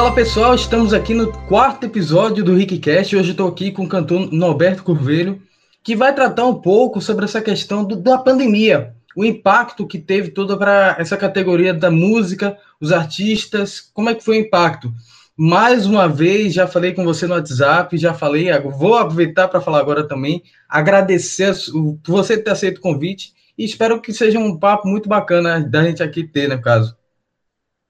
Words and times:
Fala 0.00 0.14
pessoal, 0.14 0.54
estamos 0.54 0.94
aqui 0.94 1.12
no 1.12 1.30
quarto 1.46 1.84
episódio 1.84 2.42
do 2.42 2.54
Rickcast. 2.54 3.14
Hoje 3.14 3.32
estou 3.32 3.46
aqui 3.46 3.70
com 3.70 3.84
o 3.84 3.86
cantor 3.86 4.32
Norberto 4.32 4.82
Curvelho, 4.82 5.42
que 5.84 5.94
vai 5.94 6.14
tratar 6.14 6.46
um 6.46 6.54
pouco 6.54 7.02
sobre 7.02 7.26
essa 7.26 7.42
questão 7.42 7.84
do, 7.84 7.96
da 7.96 8.16
pandemia, 8.16 8.94
o 9.14 9.26
impacto 9.26 9.86
que 9.86 9.98
teve 9.98 10.30
toda 10.30 10.56
para 10.56 10.96
essa 10.98 11.18
categoria 11.18 11.74
da 11.74 11.90
música, 11.90 12.56
os 12.80 12.92
artistas, 12.92 13.78
como 13.92 14.08
é 14.08 14.14
que 14.14 14.24
foi 14.24 14.38
o 14.38 14.40
impacto? 14.40 14.90
Mais 15.36 15.84
uma 15.84 16.08
vez, 16.08 16.54
já 16.54 16.66
falei 16.66 16.94
com 16.94 17.04
você 17.04 17.26
no 17.26 17.34
WhatsApp, 17.34 17.98
já 17.98 18.14
falei, 18.14 18.48
vou 18.58 18.94
aproveitar 18.94 19.48
para 19.48 19.60
falar 19.60 19.80
agora 19.80 20.08
também, 20.08 20.42
agradecer 20.66 21.54
por 22.02 22.12
você 22.12 22.38
ter 22.38 22.52
aceito 22.52 22.78
o 22.78 22.80
convite 22.80 23.34
e 23.56 23.66
espero 23.66 24.00
que 24.00 24.14
seja 24.14 24.38
um 24.38 24.58
papo 24.58 24.88
muito 24.88 25.10
bacana 25.10 25.60
da 25.60 25.82
gente 25.82 26.02
aqui 26.02 26.24
ter, 26.24 26.48
no 26.48 26.58
caso. 26.58 26.98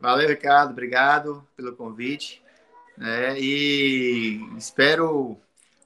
Valeu, 0.01 0.29
Ricardo. 0.29 0.71
Obrigado 0.71 1.47
pelo 1.55 1.77
convite. 1.77 2.43
Né? 2.97 3.39
E 3.39 4.41
espero 4.57 5.37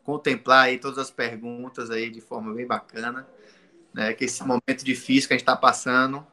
contemplar 0.04 0.66
aí 0.66 0.78
todas 0.78 0.98
as 0.98 1.10
perguntas 1.10 1.90
aí 1.90 2.08
de 2.08 2.20
forma 2.20 2.54
bem 2.54 2.64
bacana. 2.64 3.26
Né? 3.92 4.12
Que 4.14 4.26
esse 4.26 4.44
momento 4.44 4.84
difícil 4.84 5.26
que 5.26 5.34
a 5.34 5.36
gente 5.36 5.42
está 5.42 5.56
passando, 5.56 6.24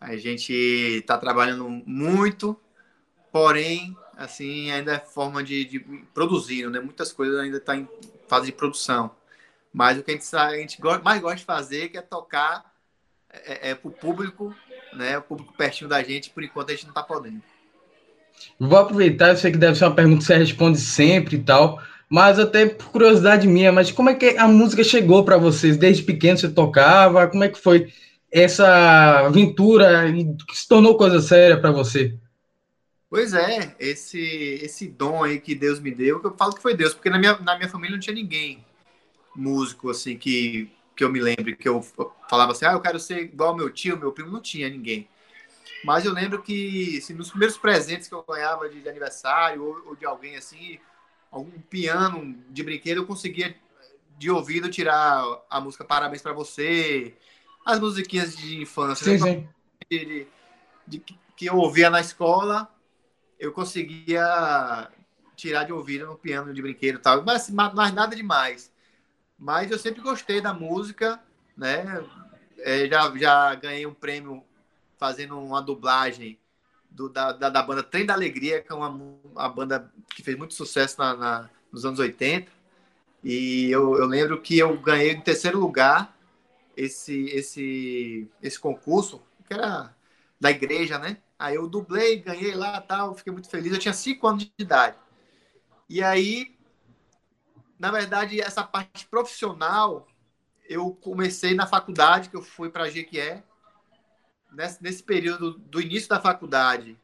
a 0.00 0.16
gente 0.16 0.52
está 0.52 1.18
trabalhando 1.18 1.68
muito, 1.68 2.58
porém, 3.30 3.94
assim, 4.16 4.70
ainda 4.70 4.94
é 4.94 4.98
forma 4.98 5.44
de, 5.44 5.66
de 5.66 5.80
produzir, 6.14 6.70
né? 6.70 6.80
Muitas 6.80 7.12
coisas 7.12 7.38
ainda 7.38 7.58
estão 7.58 7.74
tá 7.74 7.80
em 7.80 7.88
fase 8.28 8.46
de 8.46 8.52
produção. 8.52 9.14
Mas 9.72 9.98
o 9.98 10.02
que 10.02 10.10
a 10.10 10.14
gente, 10.14 10.36
a 10.36 10.56
gente 10.56 10.82
mais 11.02 11.20
gosta 11.20 11.36
de 11.36 11.44
fazer 11.44 11.90
é 11.94 12.00
tocar 12.00 12.70
é, 13.30 13.68
é, 13.68 13.70
é 13.70 13.74
para 13.74 13.88
o 13.88 13.92
público 13.92 14.54
né? 14.94 15.18
O 15.18 15.22
público 15.22 15.54
pertinho 15.56 15.88
da 15.88 16.02
gente, 16.02 16.30
por 16.30 16.42
enquanto 16.42 16.70
a 16.70 16.72
gente 16.72 16.84
não 16.84 16.90
está 16.90 17.02
podendo. 17.02 17.42
Vou 18.58 18.78
aproveitar, 18.78 19.30
eu 19.30 19.36
sei 19.36 19.52
que 19.52 19.58
deve 19.58 19.76
ser 19.76 19.84
uma 19.84 19.94
pergunta 19.94 20.20
que 20.20 20.26
você 20.26 20.36
responde 20.36 20.78
sempre 20.78 21.36
e 21.36 21.42
tal, 21.42 21.80
mas 22.08 22.38
até 22.38 22.66
por 22.66 22.90
curiosidade 22.90 23.46
minha, 23.46 23.70
mas 23.70 23.90
como 23.92 24.10
é 24.10 24.14
que 24.14 24.36
a 24.36 24.48
música 24.48 24.82
chegou 24.82 25.24
para 25.24 25.36
vocês? 25.36 25.76
Desde 25.76 26.02
pequeno 26.02 26.38
você 26.38 26.48
tocava? 26.48 27.26
Como 27.28 27.44
é 27.44 27.48
que 27.48 27.60
foi 27.60 27.92
essa 28.30 29.26
aventura 29.26 30.04
que 30.46 30.56
se 30.56 30.68
tornou 30.68 30.96
coisa 30.96 31.20
séria 31.20 31.60
para 31.60 31.70
você? 31.70 32.16
Pois 33.08 33.34
é, 33.34 33.74
esse 33.78 34.20
esse 34.62 34.86
dom 34.86 35.24
aí 35.24 35.40
que 35.40 35.54
Deus 35.54 35.80
me 35.80 35.90
deu, 35.90 36.20
que 36.20 36.26
eu 36.26 36.36
falo 36.36 36.54
que 36.54 36.62
foi 36.62 36.76
Deus, 36.76 36.94
porque 36.94 37.10
na 37.10 37.18
minha, 37.18 37.36
na 37.38 37.56
minha 37.56 37.68
família 37.68 37.96
não 37.96 38.00
tinha 38.00 38.14
ninguém 38.14 38.64
músico 39.34 39.90
assim 39.90 40.16
que 40.16 40.70
que 41.00 41.04
eu 41.04 41.10
me 41.10 41.18
lembro 41.18 41.56
que 41.56 41.66
eu 41.66 41.80
falava 42.28 42.52
assim, 42.52 42.66
ah, 42.66 42.72
eu 42.72 42.80
quero 42.80 43.00
ser 43.00 43.20
igual 43.20 43.56
meu 43.56 43.70
tio, 43.70 43.96
meu 43.96 44.12
primo, 44.12 44.30
não 44.30 44.40
tinha 44.42 44.68
ninguém. 44.68 45.08
Mas 45.82 46.04
eu 46.04 46.12
lembro 46.12 46.42
que 46.42 46.98
assim, 46.98 47.14
nos 47.14 47.30
primeiros 47.30 47.56
presentes 47.56 48.06
que 48.06 48.14
eu 48.14 48.22
ganhava 48.22 48.68
de, 48.68 48.82
de 48.82 48.88
aniversário 48.88 49.64
ou, 49.64 49.82
ou, 49.86 49.96
de 49.96 50.04
alguém 50.04 50.36
assim, 50.36 50.78
algum 51.30 51.58
piano 51.58 52.36
de 52.50 52.62
brinquedo, 52.62 52.98
eu 52.98 53.06
conseguia 53.06 53.56
de 54.18 54.30
ouvido 54.30 54.68
tirar 54.68 55.24
a 55.48 55.58
música 55.58 55.86
Parabéns 55.86 56.20
para 56.20 56.34
você, 56.34 57.14
as 57.64 57.80
musiquinhas 57.80 58.36
de 58.36 58.60
infância 58.60 59.06
sim, 59.06 59.16
né? 59.16 59.26
sim. 59.26 59.48
De, 59.90 60.04
de, 60.04 60.26
de, 60.86 61.18
que 61.34 61.46
eu 61.46 61.56
ouvia 61.56 61.88
na 61.88 62.02
escola, 62.02 62.70
eu 63.38 63.52
conseguia 63.52 64.90
tirar 65.34 65.64
de 65.64 65.72
ouvido 65.72 66.04
no 66.04 66.18
piano 66.18 66.52
de 66.52 66.60
brinquedo 66.60 66.96
e 66.96 66.98
tal, 66.98 67.24
mas, 67.24 67.48
mas 67.48 67.94
nada 67.94 68.14
demais. 68.14 68.70
Mas 69.40 69.70
eu 69.70 69.78
sempre 69.78 70.02
gostei 70.02 70.38
da 70.38 70.52
música, 70.52 71.18
né? 71.56 72.04
É, 72.58 72.86
já, 72.86 73.16
já 73.16 73.54
ganhei 73.54 73.86
um 73.86 73.94
prêmio 73.94 74.44
fazendo 74.98 75.40
uma 75.40 75.62
dublagem 75.62 76.38
do, 76.90 77.08
da, 77.08 77.32
da, 77.32 77.48
da, 77.48 77.62
banda 77.62 77.82
Trem 77.82 78.04
da 78.04 78.12
Alegria, 78.12 78.60
que 78.60 78.70
é 78.70 78.74
uma, 78.74 78.88
uma 78.88 79.48
banda 79.48 79.90
que 80.14 80.22
fez 80.22 80.36
muito 80.36 80.52
sucesso 80.52 80.98
na, 80.98 81.16
na 81.16 81.50
nos 81.72 81.86
anos 81.86 81.98
80. 81.98 82.52
E 83.24 83.70
eu, 83.70 83.96
eu, 83.96 84.06
lembro 84.06 84.40
que 84.42 84.58
eu 84.58 84.78
ganhei 84.78 85.12
em 85.12 85.20
terceiro 85.22 85.58
lugar 85.58 86.14
esse, 86.76 87.26
esse, 87.30 88.28
esse 88.42 88.58
concurso, 88.60 89.22
que 89.46 89.54
era 89.54 89.94
da 90.38 90.50
igreja, 90.50 90.98
né? 90.98 91.16
Aí 91.38 91.54
eu 91.54 91.66
dublei, 91.66 92.18
ganhei 92.20 92.54
lá 92.54 92.78
tal, 92.82 93.14
fiquei 93.14 93.32
muito 93.32 93.48
feliz. 93.48 93.72
Eu 93.72 93.78
tinha 93.78 93.94
cinco 93.94 94.26
anos 94.26 94.44
de 94.44 94.52
idade. 94.58 94.96
E 95.88 96.02
aí 96.02 96.58
na 97.80 97.90
verdade, 97.90 98.38
essa 98.42 98.62
parte 98.62 99.06
profissional, 99.06 100.06
eu 100.68 100.90
comecei 100.96 101.54
na 101.54 101.66
faculdade, 101.66 102.28
que 102.28 102.36
eu 102.36 102.42
fui 102.42 102.68
para 102.68 102.84
a 102.84 102.90
Jequié. 102.90 103.42
Nesse, 104.52 104.82
nesse 104.82 105.02
período 105.02 105.52
do 105.52 105.80
início 105.80 106.06
da 106.06 106.20
faculdade, 106.20 106.94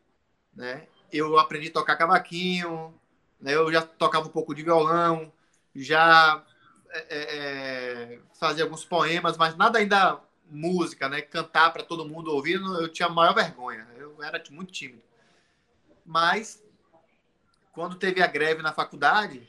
né, 0.55 0.87
eu 1.11 1.39
aprendi 1.39 1.69
a 1.69 1.73
tocar 1.73 1.97
cavaquinho, 1.97 2.93
né, 3.41 3.55
eu 3.55 3.73
já 3.73 3.81
tocava 3.81 4.27
um 4.27 4.31
pouco 4.31 4.55
de 4.55 4.63
violão, 4.63 5.33
já 5.75 6.45
é, 6.91 6.99
é, 7.09 7.23
é 8.15 8.19
fazia 8.39 8.65
alguns 8.65 8.85
poemas, 8.85 9.39
mas 9.39 9.57
nada 9.57 9.79
ainda 9.79 10.21
música, 10.51 11.09
né? 11.09 11.23
Cantar 11.23 11.73
para 11.73 11.85
todo 11.85 12.07
mundo 12.07 12.31
ouvir, 12.31 12.61
eu 12.61 12.89
tinha 12.89 13.09
maior 13.09 13.35
vergonha. 13.35 13.89
Eu 13.97 14.23
era 14.23 14.43
muito 14.51 14.73
tímido. 14.73 15.03
Mas 16.05 16.63
quando 17.73 17.97
teve 17.97 18.23
a 18.23 18.27
greve 18.27 18.61
na 18.63 18.75
faculdade, 18.75 19.49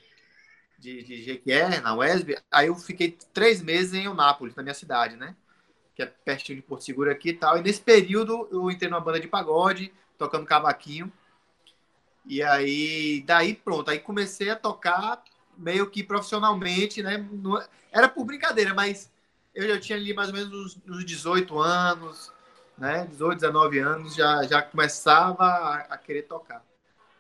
de, 0.77 1.03
de 1.03 1.23
Jequié, 1.23 1.81
na 1.81 1.95
UESB, 1.95 2.38
aí 2.51 2.67
eu 2.67 2.75
fiquei 2.75 3.17
três 3.33 3.61
meses 3.61 3.93
em 3.93 4.05
Eunápolis, 4.05 4.55
na 4.55 4.63
minha 4.63 4.75
cidade, 4.75 5.15
né? 5.15 5.35
Que 5.95 6.03
é 6.03 6.05
pertinho 6.05 6.57
de 6.57 6.61
Porto 6.61 6.83
Seguro 6.83 7.09
aqui 7.09 7.29
e 7.29 7.33
tal. 7.33 7.57
E 7.57 7.61
nesse 7.61 7.81
período 7.81 8.47
eu 8.51 8.69
entrei 8.69 8.89
numa 8.89 9.01
banda 9.01 9.19
de 9.19 9.27
pagode, 9.27 9.91
tocando 10.17 10.45
cavaquinho. 10.45 11.11
E 12.25 12.43
aí, 12.43 13.23
daí 13.25 13.55
pronto, 13.55 13.89
aí 13.89 13.99
comecei 13.99 14.49
a 14.49 14.55
tocar 14.55 15.23
meio 15.57 15.89
que 15.89 16.03
profissionalmente, 16.03 17.01
né? 17.01 17.25
Era 17.91 18.07
por 18.07 18.25
brincadeira, 18.25 18.73
mas 18.73 19.11
eu 19.55 19.67
já 19.67 19.79
tinha 19.79 19.97
ali 19.97 20.13
mais 20.13 20.29
ou 20.29 20.35
menos 20.35 20.77
uns 20.88 21.03
18 21.03 21.57
anos, 21.57 22.31
né? 22.77 23.07
18, 23.09 23.39
19 23.39 23.79
anos, 23.79 24.13
já, 24.15 24.44
já 24.44 24.61
começava 24.61 25.44
a, 25.44 25.75
a 25.89 25.97
querer 25.97 26.23
tocar. 26.23 26.63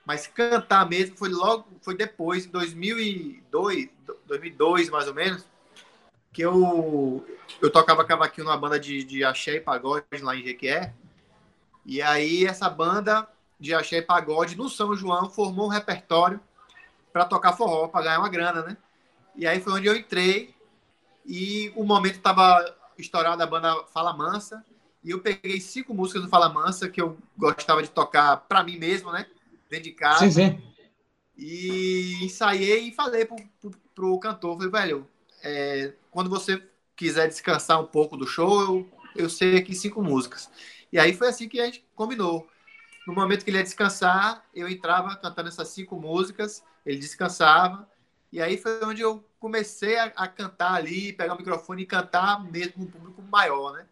Mas 0.07 0.25
cantar 0.25 0.87
mesmo 0.87 1.17
foi 1.17 1.27
logo, 1.27 1.67
foi 1.81 1.93
depois, 1.93 2.45
em 2.45 2.49
2002, 2.49 3.89
2002 4.25 4.89
mais 4.89 5.05
ou 5.05 5.13
menos, 5.13 5.43
que 6.31 6.41
eu, 6.41 7.27
eu 7.61 7.69
tocava 7.69 8.05
cavaquinho 8.05 8.45
numa 8.45 8.55
banda 8.55 8.79
de, 8.79 9.03
de 9.03 9.25
axé 9.25 9.55
e 9.55 9.59
pagode 9.59 10.05
lá 10.21 10.33
em 10.33 10.43
Jequié. 10.43 10.93
E 11.85 12.01
aí 12.01 12.45
essa 12.45 12.69
banda 12.69 13.27
de 13.59 13.73
axé 13.73 13.97
e 13.97 14.01
pagode 14.01 14.55
no 14.55 14.69
São 14.69 14.95
João 14.95 15.29
formou 15.29 15.65
um 15.65 15.69
repertório 15.69 16.39
para 17.11 17.25
tocar 17.25 17.51
forró, 17.51 17.89
para 17.89 18.05
ganhar 18.05 18.19
uma 18.19 18.29
grana, 18.29 18.61
né? 18.61 18.77
E 19.35 19.45
aí 19.45 19.59
foi 19.59 19.73
onde 19.73 19.87
eu 19.87 19.95
entrei 19.95 20.55
e 21.25 21.69
o 21.75 21.83
momento 21.83 22.15
estava 22.15 22.63
estourado 22.97 23.43
a 23.43 23.45
banda 23.45 23.83
Fala 23.87 24.13
Mansa 24.13 24.63
e 25.03 25.11
eu 25.11 25.19
peguei 25.19 25.59
cinco 25.59 25.93
músicas 25.93 26.21
do 26.21 26.29
Fala 26.29 26.47
Mansa 26.47 26.87
que 26.87 27.01
eu 27.01 27.17
gostava 27.37 27.83
de 27.83 27.89
tocar 27.89 28.37
para 28.37 28.63
mim 28.63 28.77
mesmo, 28.77 29.11
né? 29.11 29.27
Dentro 29.69 29.85
de 29.85 29.91
casa. 29.91 30.29
Sim, 30.29 30.31
sim. 30.31 30.61
E 31.37 32.25
ensaiei 32.25 32.87
e 32.87 32.91
falei 32.91 33.25
pro, 33.25 33.37
pro, 33.61 33.71
pro 33.93 34.19
cantor, 34.19 34.57
falei, 34.57 34.71
velho, 34.71 35.07
é, 35.43 35.93
quando 36.09 36.29
você 36.29 36.61
quiser 36.95 37.27
descansar 37.27 37.79
um 37.79 37.85
pouco 37.85 38.17
do 38.17 38.25
show, 38.25 38.61
eu, 38.61 38.89
eu 39.15 39.29
sei 39.29 39.57
aqui 39.57 39.75
cinco 39.75 40.01
músicas. 40.01 40.49
E 40.91 40.97
aí 40.97 41.13
foi 41.13 41.27
assim 41.27 41.47
que 41.47 41.59
a 41.59 41.65
gente 41.65 41.85
combinou. 41.95 42.47
No 43.05 43.13
momento 43.13 43.43
que 43.43 43.51
ele 43.51 43.57
ia 43.57 43.63
descansar, 43.63 44.43
eu 44.53 44.67
entrava 44.67 45.15
cantando 45.15 45.47
essas 45.47 45.67
cinco 45.69 45.95
músicas, 45.95 46.63
ele 46.85 46.97
descansava, 46.97 47.87
e 48.31 48.41
aí 48.41 48.57
foi 48.57 48.83
onde 48.83 49.01
eu 49.01 49.23
comecei 49.39 49.97
a, 49.97 50.05
a 50.15 50.27
cantar 50.27 50.73
ali, 50.73 51.13
pegar 51.13 51.35
o 51.35 51.37
microfone 51.37 51.83
e 51.83 51.85
cantar 51.85 52.43
mesmo 52.43 52.73
com 52.73 52.81
um 52.81 52.87
público 52.87 53.21
maior, 53.21 53.73
né? 53.73 53.85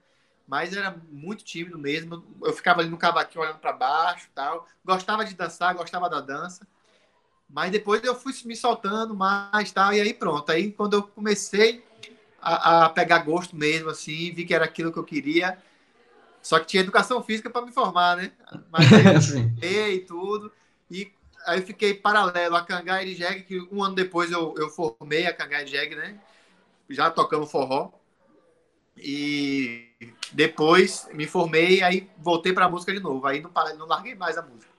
Mas 0.48 0.76
era 0.76 0.96
muito 1.12 1.44
tímido 1.44 1.78
mesmo. 1.78 2.24
Eu 2.44 2.54
ficava 2.54 2.82
ali 2.82 2.90
no 2.90 2.98
cavaquinho 2.98 3.44
olhando 3.44 3.60
para 3.60 3.74
baixo, 3.74 4.30
tal. 4.34 4.68
Gostava 4.84 5.26
de 5.26 5.34
dançar, 5.34 5.74
gostava 5.74 6.10
da 6.10 6.22
dança. 6.22 6.68
Mas 7.50 7.72
depois 7.72 8.04
eu 8.04 8.16
fui 8.16 8.34
me 8.46 8.56
soltando 8.56 9.16
mais, 9.16 9.72
tal, 9.72 9.94
e 9.94 10.02
aí 10.02 10.14
pronto. 10.14 10.52
Aí 10.52 10.72
quando 10.72 10.94
eu 10.94 11.04
comecei 11.04 11.84
a, 12.42 12.86
a 12.86 12.90
pegar 12.90 13.20
gosto 13.20 13.56
mesmo 13.56 13.90
assim, 13.90 14.32
vi 14.34 14.46
que 14.46 14.54
era 14.54 14.66
aquilo 14.66 14.92
que 14.92 15.00
eu 15.00 15.04
queria. 15.04 15.58
Só 16.42 16.60
que 16.60 16.68
tinha 16.68 16.84
educação 16.84 17.24
física 17.24 17.50
para 17.50 17.66
me 17.66 17.72
formar, 17.72 18.18
né? 18.18 18.32
Mas 18.70 18.86
aí, 19.62 19.96
e 19.96 20.00
tudo. 20.02 20.52
E 20.92 21.12
aí 21.46 21.60
eu 21.60 21.66
fiquei 21.66 21.96
paralelo 21.96 22.56
a 22.56 22.64
Cangai 22.64 23.06
de 23.06 23.16
Jeg, 23.16 23.44
que 23.44 23.60
um 23.72 23.84
ano 23.84 23.96
depois 23.96 24.32
eu, 24.32 24.54
eu 24.58 24.70
formei 24.70 25.26
a 25.26 25.34
Cangai 25.34 25.66
de 25.66 25.72
Jeg, 25.72 25.96
né? 25.96 26.20
Já 26.88 27.10
tocando 27.10 27.48
forró. 27.48 27.92
E 28.96 29.90
depois 30.34 31.08
me 31.14 31.26
formei, 31.26 31.82
aí 31.82 32.08
voltei 32.18 32.54
para 32.54 32.66
a 32.66 32.70
música 32.70 32.94
de 32.94 33.00
novo. 33.00 33.26
Aí 33.26 33.42
não, 33.42 33.52
não 33.78 33.88
larguei 33.88 34.16
mais 34.16 34.38
a 34.38 34.42
música. 34.42 34.74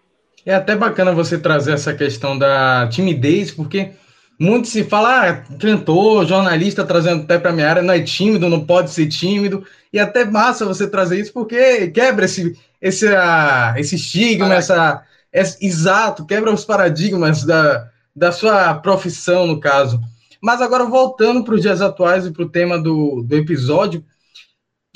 É 0.44 0.54
até 0.54 0.76
bacana 0.76 1.12
você 1.12 1.38
trazer 1.38 1.72
essa 1.72 1.92
questão 1.92 2.38
da 2.38 2.88
timidez, 2.88 3.50
porque 3.50 3.92
muito 4.38 4.68
se 4.68 4.84
fala, 4.84 5.28
ah, 5.28 5.34
cantor, 5.58 6.26
jornalista 6.26 6.84
trazendo 6.84 7.22
até 7.22 7.38
para 7.38 7.52
minha 7.52 7.68
área, 7.68 7.82
não 7.82 7.94
é 7.94 8.00
tímido, 8.00 8.48
não 8.48 8.64
pode 8.64 8.90
ser 8.90 9.06
tímido. 9.06 9.66
E 9.92 9.98
até 9.98 10.24
massa 10.24 10.64
você 10.64 10.86
trazer 10.86 11.18
isso, 11.18 11.32
porque 11.32 11.88
quebra 11.88 12.26
esse, 12.26 12.56
esse, 12.80 13.06
uh, 13.08 13.76
esse 13.76 13.96
estigma, 13.96 14.54
essa, 14.54 15.02
é, 15.32 15.42
exato, 15.60 16.26
quebra 16.26 16.52
os 16.52 16.64
paradigmas 16.64 17.44
da, 17.44 17.88
da 18.14 18.30
sua 18.30 18.74
profissão, 18.74 19.46
no 19.46 19.58
caso. 19.58 20.00
Mas 20.40 20.60
agora, 20.60 20.84
voltando 20.84 21.42
para 21.42 21.54
os 21.54 21.62
dias 21.62 21.80
atuais 21.80 22.26
e 22.26 22.30
para 22.30 22.42
o 22.44 22.48
tema 22.48 22.78
do, 22.78 23.22
do 23.22 23.36
episódio, 23.36 24.04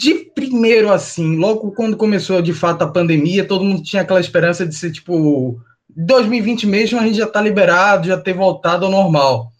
de 0.01 0.15
primeiro, 0.35 0.91
assim, 0.91 1.37
logo 1.37 1.73
quando 1.73 1.95
começou 1.95 2.41
de 2.41 2.55
fato 2.55 2.81
a 2.81 2.91
pandemia, 2.91 3.47
todo 3.47 3.63
mundo 3.63 3.83
tinha 3.83 4.01
aquela 4.01 4.19
esperança 4.19 4.67
de 4.67 4.75
ser 4.75 4.91
tipo 4.93 5.61
2020 5.95 6.67
mesmo, 6.67 6.99
a 6.99 7.03
gente 7.03 7.19
já 7.19 7.27
está 7.27 7.39
liberado, 7.39 8.09
já 8.09 8.19
ter 8.19 8.33
voltado 8.33 8.87
ao 8.87 8.91
normal. 8.91 9.53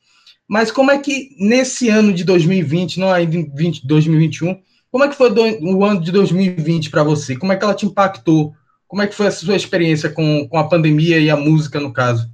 Mas 0.49 0.73
como 0.73 0.91
é 0.91 0.99
que 0.99 1.37
nesse 1.39 1.91
ano 1.91 2.11
de 2.11 2.25
2020, 2.25 2.99
não 2.99 3.13
ainda 3.13 3.37
em 3.37 3.55
20, 3.55 3.87
2021, 3.87 4.59
como 4.91 5.05
é 5.05 5.09
que 5.09 5.15
foi 5.15 5.31
do, 5.31 5.43
o 5.77 5.85
ano 5.85 6.01
de 6.01 6.11
2020 6.11 6.89
para 6.89 7.03
você? 7.03 7.37
Como 7.37 7.53
é 7.53 7.57
que 7.57 7.63
ela 7.63 7.75
te 7.75 7.85
impactou? 7.85 8.55
Como 8.89 9.03
é 9.03 9.07
que 9.07 9.15
foi 9.15 9.27
a 9.27 9.31
sua 9.31 9.55
experiência 9.55 10.09
com, 10.09 10.49
com 10.49 10.57
a 10.57 10.67
pandemia 10.67 11.19
e 11.19 11.29
a 11.29 11.37
música, 11.37 11.79
no 11.79 11.93
caso? 11.93 12.31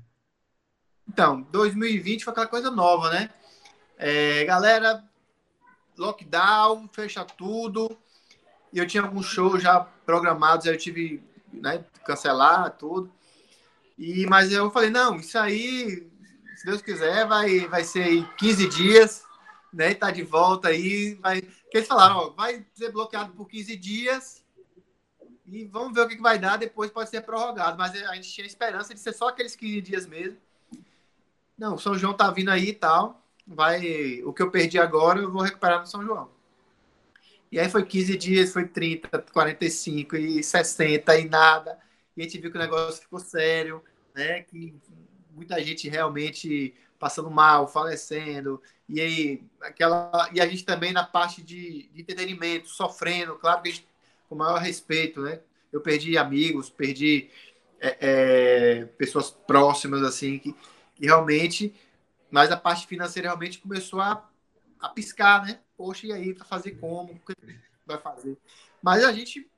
Então, 1.09 1.44
2020 1.50 2.23
foi 2.23 2.31
aquela 2.31 2.47
coisa 2.47 2.70
nova, 2.70 3.11
né? 3.11 3.31
É, 3.99 4.44
galera, 4.44 5.02
lockdown, 5.98 6.88
fecha 6.93 7.25
tudo. 7.25 7.96
E 8.72 8.78
eu 8.78 8.87
tinha 8.87 9.02
alguns 9.02 9.26
shows 9.26 9.62
já 9.62 9.81
programados, 9.81 10.66
aí 10.66 10.75
eu 10.75 10.78
tive 10.78 11.22
né, 11.52 11.84
cancelar 12.04 12.70
tudo. 12.76 13.10
E, 13.98 14.26
mas 14.26 14.52
eu 14.52 14.70
falei, 14.70 14.90
não, 14.90 15.16
isso 15.16 15.38
aí, 15.38 16.06
se 16.56 16.66
Deus 16.66 16.82
quiser, 16.82 17.26
vai, 17.26 17.60
vai 17.69 17.84
ser 17.84 18.26
15 18.37 18.69
dias, 18.69 19.25
né? 19.72 19.94
Tá 19.94 20.10
de 20.10 20.22
volta 20.22 20.69
aí. 20.69 21.14
Vai... 21.14 21.40
Porque 21.40 21.78
eles 21.78 21.88
falaram, 21.88 22.16
ó, 22.16 22.31
vai 22.31 22.66
ser 22.75 22.92
bloqueado 22.92 23.32
por 23.32 23.49
15 23.49 23.76
dias 23.76 24.44
e 25.46 25.64
vamos 25.64 25.94
ver 25.94 26.00
o 26.00 26.08
que, 26.08 26.16
que 26.16 26.22
vai 26.22 26.38
dar, 26.38 26.56
depois 26.56 26.90
pode 26.90 27.08
ser 27.08 27.20
prorrogado. 27.20 27.78
Mas 27.78 27.94
a 28.02 28.14
gente 28.14 28.32
tinha 28.32 28.46
esperança 28.46 28.92
de 28.92 29.00
ser 29.00 29.12
só 29.12 29.28
aqueles 29.28 29.54
15 29.54 29.81
dias 29.81 30.06
mesmo. 30.06 30.38
Não, 31.56 31.76
o 31.76 31.78
São 31.78 31.96
João 31.96 32.12
tá 32.12 32.31
vindo 32.31 32.50
aí 32.50 32.70
e 32.70 32.75
tal. 32.75 33.22
Vai, 33.46 34.22
o 34.25 34.32
que 34.32 34.43
eu 34.43 34.50
perdi 34.50 34.78
agora, 34.78 35.20
eu 35.20 35.31
vou 35.31 35.43
recuperar 35.43 35.81
no 35.81 35.87
São 35.87 36.02
João. 36.04 36.31
E 37.50 37.60
aí 37.60 37.69
foi 37.69 37.84
15 37.84 38.16
dias, 38.16 38.52
foi 38.52 38.66
30, 38.66 39.25
45 39.32 40.16
e 40.16 40.43
60 40.43 41.16
e 41.16 41.28
nada. 41.28 41.78
E 42.16 42.20
a 42.20 42.25
gente 42.25 42.38
viu 42.38 42.50
que 42.50 42.56
o 42.56 42.60
negócio 42.60 43.02
ficou 43.02 43.20
sério, 43.20 43.82
né? 44.14 44.43
Que 44.43 44.75
muita 45.31 45.62
gente 45.62 45.88
realmente 45.88 46.75
passando 46.98 47.31
mal, 47.31 47.69
falecendo. 47.69 48.60
E 48.88 49.00
aí, 49.00 49.43
aquela. 49.60 50.28
E 50.32 50.40
a 50.40 50.46
gente 50.46 50.64
também 50.64 50.92
na 50.92 51.04
parte 51.04 51.42
de, 51.42 51.88
de 51.92 52.00
entretenimento, 52.00 52.69
sofrendo, 52.69 53.37
claro 53.37 53.62
que 53.62 53.70
gente, 53.70 53.87
com 54.28 54.34
o 54.34 54.38
maior 54.38 54.58
respeito, 54.58 55.20
né? 55.20 55.40
Eu 55.72 55.81
perdi 55.81 56.16
amigos, 56.16 56.70
perdi 56.70 57.28
é, 57.81 57.96
é, 58.00 58.84
pessoas 58.96 59.31
próximas, 59.31 60.02
assim, 60.02 60.38
que, 60.38 60.54
que 60.94 61.06
realmente. 61.06 61.75
Mas 62.31 62.50
a 62.50 62.56
parte 62.56 62.87
financeira 62.87 63.28
realmente 63.28 63.58
começou 63.58 64.00
a, 64.00 64.28
a 64.81 64.88
piscar, 64.88 65.44
né? 65.46 65.61
Poxa, 65.76 66.06
e 66.06 66.12
aí, 66.12 66.34
para 66.34 66.44
fazer 66.44 66.73
como? 66.73 67.12
O 67.12 67.20
vai 67.87 67.99
fazer? 67.99 68.37
Mas 68.82 69.05
a 69.05 69.12
gente. 69.12 69.49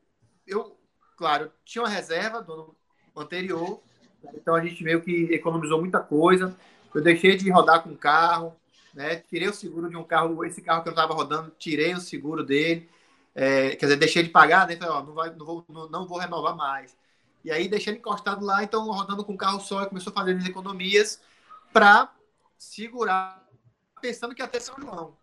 Eu, 0.47 0.76
claro, 1.17 1.53
tinha 1.65 1.82
uma 1.82 1.88
reserva 1.88 2.43
do 2.43 2.53
ano 2.53 2.76
anterior, 3.17 3.81
então 4.35 4.55
a 4.55 4.65
gente 4.65 4.82
meio 4.82 5.03
que 5.03 5.25
economizou 5.32 5.81
muita 5.81 6.00
coisa. 6.00 6.56
Eu 6.94 7.03
deixei 7.03 7.37
de 7.37 7.50
rodar 7.50 7.82
com 7.82 7.94
carro, 7.97 8.56
né? 8.94 9.17
Tirei 9.17 9.49
o 9.49 9.55
seguro 9.55 9.88
de 9.88 9.97
um 9.97 10.05
carro, 10.05 10.44
esse 10.44 10.62
carro 10.62 10.82
que 10.82 10.88
eu 10.88 10.93
estava 10.93 11.15
rodando, 11.15 11.53
tirei 11.59 11.94
o 11.94 12.00
seguro 12.00 12.44
dele. 12.44 12.88
É, 13.35 13.76
quer 13.76 13.87
dizer, 13.87 13.97
deixei 13.97 14.23
de 14.23 14.31
pagar, 14.31 14.67
né? 14.67 14.76
Falei, 14.76 14.93
ó, 14.93 15.03
não, 15.03 15.15
vai, 15.15 15.31
não, 15.31 15.47
vou, 15.47 15.65
não, 15.69 15.88
não, 15.88 16.06
vou 16.06 16.19
renovar 16.19 16.56
mais. 16.56 16.97
E 17.44 17.50
aí 17.50 17.69
deixei 17.69 17.93
ele 17.93 18.00
encostado 18.00 18.44
lá, 18.44 18.65
então 18.65 18.85
rodando 18.91 19.25
com 19.25 19.37
carro 19.37 19.61
só, 19.61 19.87
começou 19.87 20.11
a 20.11 20.15
fazer 20.15 20.37
as 20.37 20.47
economias 20.47 21.20
para 21.73 22.11
segurar, 22.58 23.49
pensando 24.00 24.34
que 24.34 24.46
ter 24.49 24.60
São 24.60 24.75
João. 24.78 25.16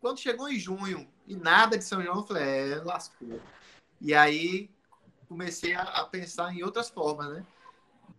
Quando 0.00 0.18
chegou 0.18 0.48
em 0.48 0.58
junho 0.58 1.08
e 1.26 1.36
nada 1.36 1.78
de 1.78 1.84
São 1.84 2.02
João, 2.02 2.16
eu 2.16 2.24
falei, 2.24 2.72
é, 2.72 2.74
lascou. 2.76 3.40
E 4.00 4.14
aí 4.14 4.70
comecei 5.28 5.74
a, 5.74 5.82
a 5.82 6.04
pensar 6.04 6.52
em 6.54 6.62
outras 6.62 6.88
formas, 6.88 7.28
né? 7.28 7.46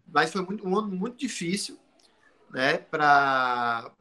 Mas 0.07 0.31
foi 0.31 0.41
muito, 0.41 0.67
um 0.67 0.77
ano 0.77 0.87
muito 0.87 1.17
difícil, 1.17 1.79
né? 2.49 2.77
Para 2.77 3.91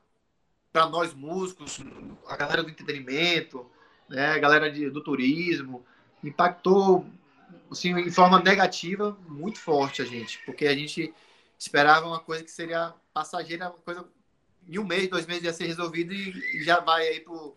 para 0.72 0.88
nós 0.88 1.14
músicos, 1.14 1.78
a 2.26 2.36
galera 2.36 2.64
do 2.64 2.68
entretenimento, 2.68 3.64
né, 4.08 4.30
a 4.32 4.38
galera 4.38 4.68
de, 4.68 4.90
do 4.90 5.00
turismo, 5.00 5.86
impactou 6.20 7.06
assim, 7.70 7.90
em 7.96 8.10
forma 8.10 8.40
negativa 8.42 9.16
muito 9.28 9.60
forte 9.60 10.02
a 10.02 10.04
gente, 10.04 10.40
porque 10.44 10.66
a 10.66 10.74
gente 10.74 11.14
esperava 11.56 12.08
uma 12.08 12.18
coisa 12.18 12.42
que 12.42 12.50
seria 12.50 12.92
passageira, 13.12 13.68
uma 13.68 13.78
coisa 13.78 14.04
em 14.68 14.78
um 14.78 14.84
mês, 14.84 15.08
dois 15.08 15.26
meses 15.26 15.44
ia 15.44 15.52
ser 15.52 15.66
resolvido 15.66 16.12
e, 16.12 16.62
já 16.64 16.80
vai 16.80 17.06
aí 17.06 17.20
pro 17.20 17.56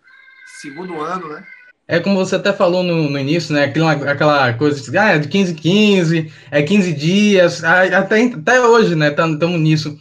segundo 0.59 0.99
ano, 1.01 1.29
né? 1.29 1.45
É 1.87 1.99
como 1.99 2.17
você 2.17 2.35
até 2.35 2.51
falou 2.51 2.83
no, 2.83 3.09
no 3.09 3.17
início, 3.17 3.53
né? 3.53 3.63
Aquela, 3.63 3.93
aquela 3.93 4.53
coisa 4.53 4.91
de, 4.91 4.97
ah, 4.97 5.11
é 5.11 5.19
de 5.19 5.29
15 5.29 5.53
15, 5.53 6.33
é 6.51 6.61
15 6.61 6.93
dias, 6.93 7.63
até, 7.63 8.23
até 8.23 8.61
hoje, 8.61 8.93
né? 8.93 9.09
Estamos 9.09 9.59
nisso. 9.59 9.97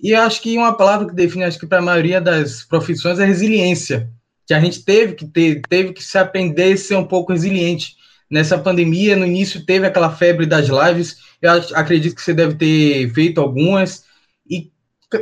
E 0.00 0.14
acho 0.14 0.40
que 0.40 0.56
uma 0.56 0.76
palavra 0.76 1.06
que 1.06 1.14
define, 1.14 1.44
acho 1.44 1.58
que 1.58 1.66
para 1.66 1.78
a 1.78 1.82
maioria 1.82 2.20
das 2.20 2.62
profissões 2.62 3.18
é 3.18 3.26
resiliência. 3.26 4.10
Que 4.46 4.54
a 4.54 4.60
gente 4.60 4.84
teve 4.84 5.14
que 5.14 5.26
ter, 5.26 5.60
teve 5.68 5.92
que 5.92 6.02
se 6.02 6.16
aprender 6.16 6.72
a 6.72 6.76
ser 6.76 6.96
um 6.96 7.04
pouco 7.04 7.32
resiliente. 7.32 7.96
Nessa 8.30 8.58
pandemia, 8.58 9.14
no 9.16 9.26
início 9.26 9.64
teve 9.64 9.86
aquela 9.86 10.10
febre 10.10 10.46
das 10.46 10.68
lives, 10.68 11.18
eu 11.40 11.52
acredito 11.74 12.14
que 12.14 12.22
você 12.22 12.34
deve 12.34 12.54
ter 12.54 13.12
feito 13.12 13.40
algumas. 13.40 14.04
E, 14.48 14.70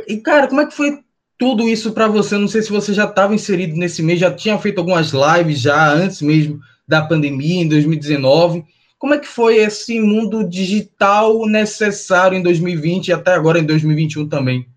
e 0.07 0.17
cara, 0.17 0.47
como 0.47 0.61
é 0.61 0.65
que 0.65 0.73
foi 0.73 1.04
tudo 1.37 1.67
isso 1.67 1.93
para 1.93 2.07
você? 2.07 2.37
Não 2.37 2.47
sei 2.47 2.61
se 2.61 2.71
você 2.71 2.93
já 2.93 3.05
estava 3.05 3.35
inserido 3.35 3.75
nesse 3.75 4.01
mês, 4.01 4.19
já 4.19 4.33
tinha 4.33 4.57
feito 4.57 4.79
algumas 4.79 5.11
lives 5.11 5.59
já 5.59 5.91
antes 5.91 6.21
mesmo 6.21 6.59
da 6.87 7.05
pandemia, 7.05 7.61
em 7.61 7.67
2019. 7.67 8.65
Como 8.97 9.13
é 9.13 9.19
que 9.19 9.27
foi 9.27 9.57
esse 9.57 9.99
mundo 9.99 10.47
digital 10.47 11.45
necessário 11.47 12.37
em 12.37 12.41
2020 12.41 13.07
e 13.07 13.13
até 13.13 13.33
agora 13.33 13.59
em 13.59 13.65
2021 13.65 14.29
também? 14.29 14.69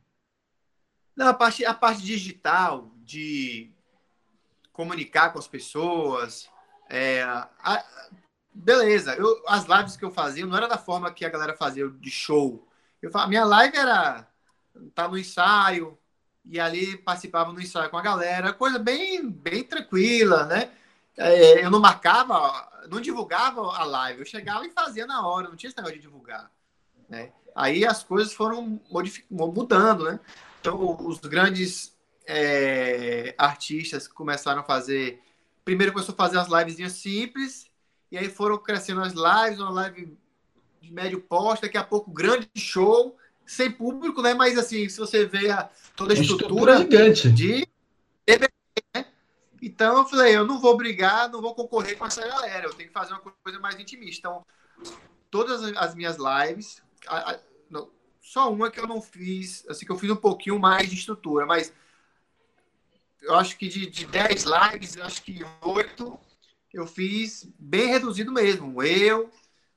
Não, 1.16 1.28
a 1.28 1.34
parte, 1.34 1.64
a 1.64 1.74
parte 1.74 2.02
digital, 2.02 2.90
de 3.04 3.70
comunicar 4.72 5.32
com 5.32 5.38
as 5.38 5.48
pessoas, 5.48 6.48
é, 6.90 7.22
a, 7.22 7.84
beleza. 8.52 9.14
Eu, 9.14 9.42
as 9.46 9.64
lives 9.64 9.96
que 9.96 10.04
eu 10.04 10.10
fazia 10.10 10.44
não 10.44 10.56
era 10.56 10.68
da 10.68 10.78
forma 10.78 11.12
que 11.12 11.24
a 11.24 11.30
galera 11.30 11.56
fazia 11.56 11.88
de 11.88 12.10
show. 12.10 12.66
Eu, 13.00 13.10
a 13.14 13.26
minha 13.26 13.44
live 13.44 13.76
era 13.76 14.26
tá 14.94 15.08
no 15.08 15.18
ensaio, 15.18 15.98
e 16.48 16.58
ali 16.58 16.96
participava 16.96 17.52
no 17.52 17.60
ensaio 17.60 17.90
com 17.90 17.98
a 17.98 18.02
galera, 18.02 18.52
coisa 18.52 18.78
bem, 18.78 19.28
bem 19.28 19.62
tranquila, 19.62 20.46
né? 20.46 20.70
É, 21.16 21.64
eu 21.64 21.70
não 21.70 21.80
marcava, 21.80 22.86
não 22.88 23.00
divulgava 23.00 23.60
a 23.60 23.84
live, 23.84 24.20
eu 24.20 24.26
chegava 24.26 24.64
e 24.66 24.70
fazia 24.70 25.06
na 25.06 25.26
hora, 25.26 25.48
não 25.48 25.56
tinha 25.56 25.68
esse 25.68 25.76
negócio 25.76 25.96
de 25.96 26.02
divulgar, 26.02 26.50
né? 27.08 27.32
Aí 27.54 27.84
as 27.84 28.02
coisas 28.02 28.32
foram 28.32 28.80
mudando, 29.30 30.04
né? 30.04 30.20
Então, 30.60 30.96
os 31.00 31.18
grandes 31.18 31.96
é, 32.26 33.34
artistas 33.36 34.06
começaram 34.06 34.60
a 34.60 34.64
fazer. 34.64 35.20
Primeiro 35.64 35.92
começou 35.92 36.12
a 36.12 36.16
fazer 36.16 36.38
as 36.38 36.48
livezinhas 36.48 36.92
simples, 36.92 37.66
e 38.10 38.16
aí 38.16 38.28
foram 38.28 38.56
crescendo 38.56 39.02
as 39.02 39.12
lives, 39.12 39.60
uma 39.60 39.70
live 39.70 40.16
de 40.80 40.92
médio 40.92 41.20
poste, 41.20 41.62
daqui 41.62 41.76
a 41.76 41.84
pouco 41.84 42.10
grande 42.10 42.48
show, 42.56 43.16
sem 43.48 43.70
público, 43.70 44.20
né? 44.20 44.34
Mas 44.34 44.58
assim, 44.58 44.88
se 44.88 44.98
você 44.98 45.24
vê 45.24 45.50
a, 45.50 45.68
toda 45.96 46.12
a 46.12 46.16
estrutura, 46.16 46.74
estrutura 46.74 46.78
gigante. 46.78 47.30
de 47.32 47.68
né? 48.94 49.06
Então 49.60 49.98
eu 49.98 50.06
falei, 50.06 50.36
eu 50.36 50.46
não 50.46 50.60
vou 50.60 50.76
brigar, 50.76 51.30
não 51.30 51.40
vou 51.40 51.54
concorrer 51.54 51.96
com 51.96 52.06
essa 52.06 52.24
galera, 52.24 52.66
eu 52.66 52.74
tenho 52.74 52.88
que 52.88 52.94
fazer 52.94 53.14
uma 53.14 53.20
coisa 53.20 53.58
mais 53.58 53.80
intimista. 53.80 54.28
Então, 54.28 54.46
todas 55.30 55.62
as 55.76 55.94
minhas 55.94 56.16
lives, 56.18 56.82
a, 57.06 57.32
a, 57.32 57.38
não, 57.70 57.90
só 58.20 58.52
uma 58.52 58.70
que 58.70 58.78
eu 58.78 58.86
não 58.86 59.00
fiz, 59.00 59.64
assim, 59.68 59.86
que 59.86 59.90
eu 59.90 59.98
fiz 59.98 60.10
um 60.10 60.16
pouquinho 60.16 60.58
mais 60.58 60.88
de 60.88 60.94
estrutura, 60.94 61.46
mas 61.46 61.72
eu 63.22 63.34
acho 63.34 63.56
que 63.56 63.66
de, 63.66 63.86
de 63.86 64.06
10 64.06 64.44
lives, 64.44 64.96
acho 64.98 65.22
que 65.22 65.40
8 65.62 66.20
eu 66.72 66.86
fiz 66.86 67.48
bem 67.58 67.88
reduzido 67.88 68.30
mesmo. 68.30 68.82
Eu, 68.82 69.30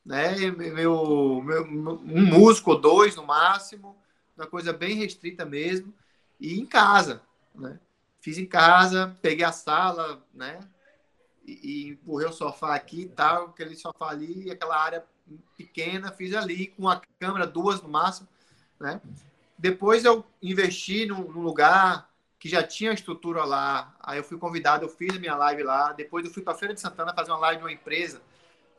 né? 0.05 0.35
Meu, 0.51 1.41
meu, 1.43 1.63
um 1.63 2.25
músico 2.25 2.71
ou 2.71 2.81
dois 2.81 3.15
no 3.15 3.25
máximo, 3.25 3.95
uma 4.35 4.47
coisa 4.47 4.73
bem 4.73 4.95
restrita 4.95 5.45
mesmo, 5.45 5.93
e 6.39 6.59
em 6.59 6.65
casa, 6.65 7.21
né? 7.53 7.79
Fiz 8.19 8.37
em 8.37 8.45
casa, 8.45 9.17
peguei 9.21 9.45
a 9.45 9.51
sala, 9.51 10.23
né? 10.33 10.59
E, 11.45 11.59
e 11.63 11.87
empurrei 11.89 12.27
o 12.27 12.33
sofá 12.33 12.75
aqui 12.75 13.01
e 13.01 13.09
tal, 13.09 13.45
aquele 13.45 13.75
sofá 13.75 14.09
ali, 14.09 14.49
aquela 14.51 14.77
área 14.77 15.03
pequena, 15.57 16.11
fiz 16.11 16.33
ali 16.35 16.67
com 16.67 16.89
a 16.89 17.01
câmera, 17.19 17.47
duas 17.47 17.81
no 17.81 17.89
máximo, 17.89 18.27
né? 18.79 19.01
Depois 19.57 20.03
eu 20.05 20.25
investi 20.41 21.05
num, 21.05 21.21
lugar 21.21 22.09
que 22.39 22.49
já 22.49 22.63
tinha 22.63 22.91
estrutura 22.91 23.43
lá. 23.43 23.95
Aí 23.99 24.17
eu 24.17 24.23
fui 24.23 24.37
convidado, 24.39 24.85
eu 24.85 24.89
fiz 24.89 25.15
a 25.15 25.19
minha 25.19 25.35
live 25.35 25.61
lá. 25.61 25.93
Depois 25.93 26.25
eu 26.25 26.33
fui 26.33 26.41
para 26.41 26.55
Feira 26.57 26.73
de 26.73 26.81
Santana 26.81 27.13
fazer 27.13 27.29
uma 27.29 27.37
live 27.37 27.59
de 27.59 27.63
uma 27.65 27.71
empresa 27.71 28.19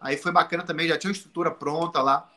Aí 0.02 0.16
foi 0.16 0.32
bacana 0.32 0.64
também, 0.64 0.88
já 0.88 0.98
tinha 0.98 1.10
uma 1.10 1.16
estrutura 1.16 1.50
pronta 1.50 2.02
lá. 2.02 2.28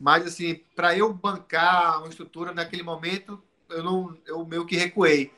Mas, 0.00 0.26
assim, 0.26 0.54
para 0.74 0.96
eu 0.96 1.12
bancar 1.12 1.98
uma 1.98 2.08
estrutura 2.08 2.52
naquele 2.52 2.82
momento, 2.82 3.42
eu 3.68 3.82
não 3.82 4.16
eu 4.26 4.44
meio 4.44 4.66
que 4.66 4.76
recuei. 4.76 5.32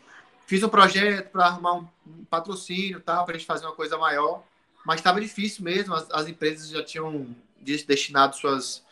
Fiz 0.46 0.62
um 0.62 0.68
projeto 0.68 1.30
para 1.30 1.46
arrumar 1.46 1.74
um, 1.74 2.24
patrocínio, 2.30 3.00
tal, 3.00 3.24
para 3.24 3.34
a 3.34 3.38
gente 3.38 3.46
fazer 3.46 3.66
uma 3.66 3.74
coisa 3.74 3.98
maior, 3.98 4.42
mas 4.86 5.00
estava 5.00 5.20
difícil 5.20 5.64
mesmo. 5.64 5.94
As, 5.94 6.10
as, 6.10 6.28
empresas 6.28 6.68
já 6.70 6.82
tinham 6.82 7.34
destinado 7.60 8.36
suas, 8.36 8.82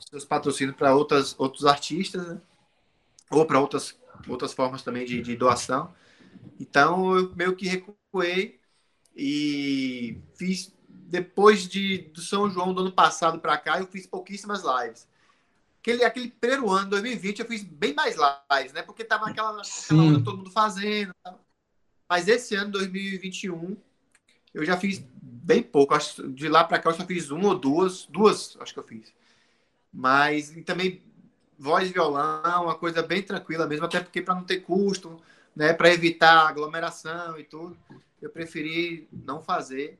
seus 0.00 0.24
patrocínios 0.24 0.76
para 0.76 0.94
outros 0.94 1.64
artistas, 1.66 2.26
né? 2.26 2.40
ou 3.30 3.46
para 3.46 3.60
outras 3.60 3.96
outras 4.26 4.52
formas 4.52 4.82
também 4.82 5.04
de, 5.04 5.22
de 5.22 5.36
doação. 5.36 5.94
Então, 6.58 7.16
eu 7.16 7.32
meio 7.36 7.54
que 7.54 7.68
recuei 7.68 8.58
e 9.14 10.18
fiz 10.34 10.72
depois 11.08 11.66
de, 11.66 11.98
do 12.12 12.20
São 12.20 12.50
João 12.50 12.74
do 12.74 12.82
ano 12.82 12.92
passado 12.92 13.40
para 13.40 13.56
cá, 13.56 13.80
eu 13.80 13.86
fiz 13.86 14.06
pouquíssimas 14.06 14.62
lives. 14.62 15.08
Aquele, 15.80 16.04
aquele 16.04 16.28
primeiro 16.28 16.70
ano, 16.70 16.90
2020, 16.90 17.38
eu 17.38 17.46
fiz 17.46 17.62
bem 17.62 17.94
mais 17.94 18.16
lives, 18.50 18.74
né? 18.74 18.82
Porque 18.82 19.02
tava 19.02 19.26
aquela, 19.26 19.62
aquela 19.62 20.02
hora 20.02 20.22
todo 20.22 20.36
mundo 20.36 20.50
fazendo. 20.50 21.14
Mas 22.06 22.28
esse 22.28 22.54
ano, 22.54 22.72
2021, 22.72 23.74
eu 24.52 24.64
já 24.66 24.76
fiz 24.76 25.02
bem 25.22 25.62
pouco. 25.62 25.94
Acho 25.94 26.28
de 26.28 26.46
lá 26.46 26.62
para 26.62 26.78
cá 26.78 26.90
eu 26.90 26.94
só 26.94 27.06
fiz 27.06 27.30
uma 27.30 27.48
ou 27.48 27.58
duas, 27.58 28.04
duas, 28.04 28.58
acho 28.60 28.74
que 28.74 28.78
eu 28.78 28.84
fiz. 28.84 29.10
Mas 29.90 30.54
e 30.54 30.62
também 30.62 31.02
voz 31.58 31.88
e 31.88 31.92
violão, 31.92 32.64
uma 32.64 32.74
coisa 32.74 33.02
bem 33.02 33.22
tranquila 33.22 33.66
mesmo, 33.66 33.86
até 33.86 33.98
porque 33.98 34.20
para 34.20 34.34
não 34.34 34.44
ter 34.44 34.60
custo, 34.60 35.20
né, 35.56 35.72
para 35.72 35.92
evitar 35.92 36.46
aglomeração 36.46 37.38
e 37.38 37.44
tudo, 37.44 37.76
eu 38.20 38.30
preferi 38.30 39.08
não 39.10 39.42
fazer 39.42 39.98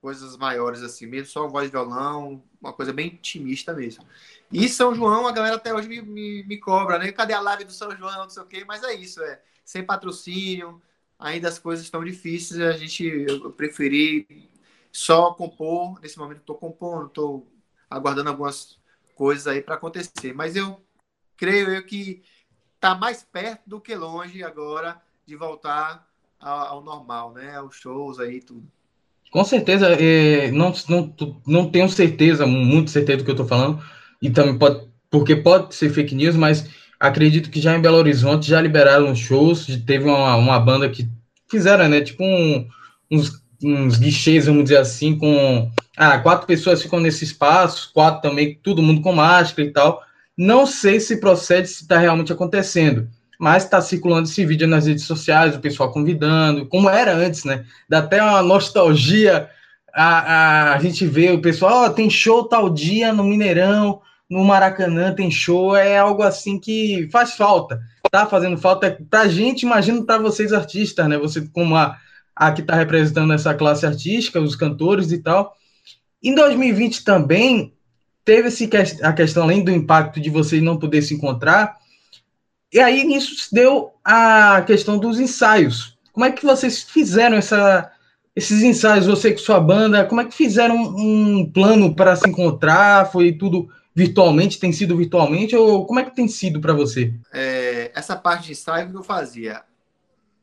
coisas 0.00 0.36
maiores 0.36 0.82
assim, 0.82 1.06
mesmo 1.06 1.26
só 1.26 1.46
voz 1.46 1.68
e 1.68 1.70
violão, 1.70 2.42
uma 2.60 2.72
coisa 2.72 2.92
bem 2.92 3.08
intimista 3.08 3.72
mesmo. 3.72 4.04
E 4.50 4.68
São 4.68 4.94
João, 4.94 5.26
a 5.26 5.32
galera 5.32 5.56
até 5.56 5.74
hoje 5.74 5.88
me, 5.88 6.00
me, 6.00 6.42
me 6.44 6.58
cobra, 6.58 6.98
né? 6.98 7.12
Cadê 7.12 7.34
a 7.34 7.40
live 7.40 7.64
do 7.64 7.72
São 7.72 7.94
João, 7.96 8.22
não 8.22 8.30
sei 8.30 8.42
o 8.42 8.46
quê, 8.46 8.64
mas 8.66 8.82
é 8.82 8.94
isso, 8.94 9.22
é 9.22 9.40
sem 9.64 9.84
patrocínio, 9.84 10.80
ainda 11.18 11.48
as 11.48 11.58
coisas 11.58 11.84
estão 11.84 12.02
difíceis, 12.02 12.60
a 12.60 12.72
gente 12.72 13.04
eu 13.04 13.52
preferi 13.52 14.48
só 14.90 15.32
compor, 15.34 16.00
nesse 16.00 16.18
momento 16.18 16.40
estou 16.40 16.56
compondo, 16.56 17.06
estou 17.06 17.46
aguardando 17.88 18.30
algumas 18.30 18.78
coisas 19.14 19.46
aí 19.46 19.60
para 19.60 19.74
acontecer, 19.74 20.32
mas 20.34 20.56
eu 20.56 20.80
creio 21.36 21.70
eu 21.70 21.84
que 21.84 22.22
está 22.74 22.94
mais 22.94 23.22
perto 23.22 23.62
do 23.66 23.80
que 23.80 23.94
longe 23.94 24.42
agora 24.42 25.00
de 25.26 25.36
voltar 25.36 26.08
ao, 26.40 26.58
ao 26.58 26.80
normal, 26.82 27.32
né? 27.32 27.60
Os 27.60 27.76
shows 27.76 28.18
aí 28.18 28.40
tudo. 28.40 28.66
Com 29.30 29.44
certeza, 29.44 29.86
é, 29.88 30.50
não, 30.50 30.72
não, 30.88 31.14
não 31.46 31.70
tenho 31.70 31.88
certeza, 31.88 32.46
muito 32.46 32.90
certeza 32.90 33.18
do 33.18 33.24
que 33.24 33.30
eu 33.30 33.34
estou 33.34 33.46
falando, 33.46 33.80
e 34.20 34.28
também 34.28 34.58
pode, 34.58 34.88
porque 35.08 35.36
pode 35.36 35.74
ser 35.74 35.90
fake 35.90 36.14
news, 36.14 36.34
mas 36.34 36.68
acredito 36.98 37.48
que 37.48 37.60
já 37.60 37.76
em 37.76 37.80
Belo 37.80 37.98
Horizonte 37.98 38.48
já 38.48 38.60
liberaram 38.60 39.14
shows, 39.14 39.66
teve 39.86 40.04
uma, 40.04 40.34
uma 40.36 40.58
banda 40.58 40.88
que 40.88 41.08
fizeram, 41.48 41.88
né, 41.88 42.00
tipo 42.00 42.24
um, 42.24 42.66
uns, 43.10 43.40
uns 43.62 43.98
guichês, 43.98 44.46
vamos 44.46 44.64
dizer 44.64 44.78
assim, 44.78 45.16
com 45.16 45.70
ah, 45.96 46.18
quatro 46.18 46.46
pessoas 46.46 46.82
ficam 46.82 46.98
nesse 46.98 47.24
espaço, 47.24 47.92
quatro 47.94 48.28
também, 48.28 48.58
todo 48.62 48.82
mundo 48.82 49.00
com 49.00 49.12
máscara 49.12 49.68
e 49.68 49.72
tal. 49.72 50.02
Não 50.36 50.66
sei 50.66 50.98
se 50.98 51.20
procede, 51.20 51.68
se 51.68 51.82
está 51.82 51.98
realmente 51.98 52.32
acontecendo 52.32 53.08
mas 53.40 53.64
está 53.64 53.80
circulando 53.80 54.28
esse 54.28 54.44
vídeo 54.44 54.68
nas 54.68 54.86
redes 54.86 55.04
sociais, 55.04 55.56
o 55.56 55.60
pessoal 55.60 55.90
convidando, 55.90 56.66
como 56.66 56.90
era 56.90 57.16
antes, 57.16 57.44
né? 57.44 57.64
Dá 57.88 58.00
até 58.00 58.22
uma 58.22 58.42
nostalgia 58.42 59.48
a, 59.94 60.04
a, 60.04 60.74
a 60.74 60.78
gente 60.78 61.06
vê 61.06 61.30
o 61.30 61.40
pessoal, 61.40 61.86
oh, 61.86 61.90
tem 61.90 62.10
show 62.10 62.44
tal 62.44 62.68
dia 62.68 63.14
no 63.14 63.24
Mineirão, 63.24 64.02
no 64.28 64.44
Maracanã 64.44 65.14
tem 65.14 65.30
show, 65.30 65.74
é 65.74 65.96
algo 65.98 66.22
assim 66.22 66.60
que 66.60 67.08
faz 67.10 67.34
falta, 67.34 67.80
tá 68.10 68.26
fazendo 68.26 68.58
falta 68.58 68.98
pra 69.08 69.26
gente, 69.26 69.62
imagino 69.62 70.04
para 70.04 70.18
vocês 70.18 70.52
artistas, 70.52 71.08
né? 71.08 71.16
Você 71.16 71.48
como 71.48 71.74
a, 71.76 71.96
a 72.36 72.52
que 72.52 72.60
está 72.60 72.74
representando 72.74 73.32
essa 73.32 73.54
classe 73.54 73.86
artística, 73.86 74.38
os 74.38 74.54
cantores 74.54 75.12
e 75.12 75.18
tal. 75.18 75.56
Em 76.22 76.34
2020 76.34 77.04
também 77.04 77.72
teve 78.22 78.48
esse, 78.48 78.68
a 79.02 79.14
questão, 79.14 79.44
além 79.44 79.64
do 79.64 79.70
impacto 79.70 80.20
de 80.20 80.28
vocês 80.28 80.62
não 80.62 80.76
poder 80.76 81.00
se 81.00 81.14
encontrar, 81.14 81.79
e 82.72 82.78
aí 82.78 83.04
nisso 83.04 83.48
deu 83.52 83.92
a 84.04 84.62
questão 84.62 84.98
dos 84.98 85.18
ensaios. 85.18 85.98
Como 86.12 86.24
é 86.24 86.30
que 86.30 86.44
vocês 86.44 86.82
fizeram 86.82 87.36
essa, 87.36 87.90
esses 88.34 88.62
ensaios, 88.62 89.06
você 89.06 89.32
com 89.32 89.38
sua 89.38 89.60
banda? 89.60 90.04
Como 90.04 90.20
é 90.20 90.24
que 90.24 90.34
fizeram 90.34 90.76
um 90.76 91.50
plano 91.50 91.94
para 91.94 92.14
se 92.14 92.28
encontrar? 92.28 93.10
Foi 93.10 93.32
tudo 93.32 93.68
virtualmente? 93.94 94.58
Tem 94.58 94.72
sido 94.72 94.96
virtualmente? 94.96 95.56
Ou 95.56 95.86
como 95.86 95.98
é 95.98 96.04
que 96.04 96.14
tem 96.14 96.28
sido 96.28 96.60
para 96.60 96.72
você? 96.72 97.12
É, 97.32 97.90
essa 97.94 98.16
parte 98.16 98.46
de 98.46 98.52
ensaio 98.52 98.90
que 98.90 98.96
eu 98.96 99.02
fazia. 99.02 99.62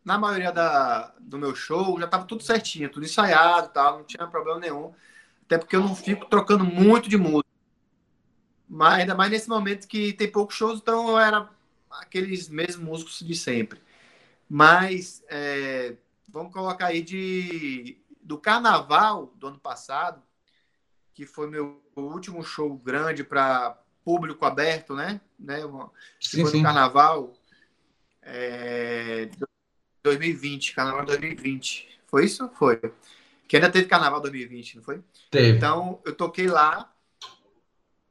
Na 0.04 0.18
maioria 0.18 0.52
da, 0.52 1.14
do 1.20 1.38
meu 1.38 1.54
show 1.54 1.98
já 2.00 2.06
estava 2.06 2.26
tudo 2.26 2.44
certinho, 2.44 2.90
tudo 2.90 3.06
ensaiado, 3.06 3.70
tal, 3.74 4.00
não 4.00 4.06
tinha 4.06 4.26
problema 4.28 4.60
nenhum. 4.60 4.92
Até 5.46 5.58
porque 5.58 5.76
eu 5.76 5.82
não 5.82 5.96
fico 5.96 6.26
trocando 6.26 6.66
muito 6.66 7.10
de 7.10 7.18
música. 7.18 7.48
Mas 8.70 9.00
ainda 9.00 9.16
mais 9.16 9.32
nesse 9.32 9.48
momento 9.48 9.88
que 9.88 10.12
tem 10.14 10.30
poucos 10.30 10.56
shows, 10.56 10.80
então 10.80 11.18
era 11.20 11.50
aqueles 11.92 12.50
mesmos 12.50 12.86
músicos 12.86 13.20
de 13.20 13.36
sempre. 13.36 13.80
Mas 14.50 15.24
é, 15.30 15.96
vamos 16.28 16.54
colocar 16.54 16.88
aí 16.88 17.02
de 17.02 17.98
do 18.22 18.38
carnaval 18.38 19.34
do 19.36 19.48
ano 19.48 19.60
passado, 19.60 20.22
que 21.14 21.26
foi 21.26 21.50
meu 21.50 21.82
último 21.96 22.44
show 22.44 22.78
grande 22.78 23.24
para 23.24 23.82
público 24.04 24.46
aberto, 24.46 24.94
né? 24.94 25.22
né? 25.40 25.62
Sim, 26.20 26.42
foi 26.42 26.52
sim. 26.52 26.58
no 26.58 26.64
carnaval 26.64 27.34
é, 28.22 29.30
2020, 30.04 30.76
carnaval 30.76 31.06
2020. 31.06 32.00
Foi 32.08 32.26
isso? 32.26 32.50
Foi. 32.50 32.80
Que 33.48 33.56
ainda 33.56 33.70
teve 33.70 33.88
carnaval 33.88 34.20
2020, 34.22 34.78
não 34.78 34.84
foi? 34.84 35.02
Teve. 35.32 35.58
Então, 35.58 36.02
eu 36.06 36.14
toquei 36.14 36.48
lá 36.48 36.94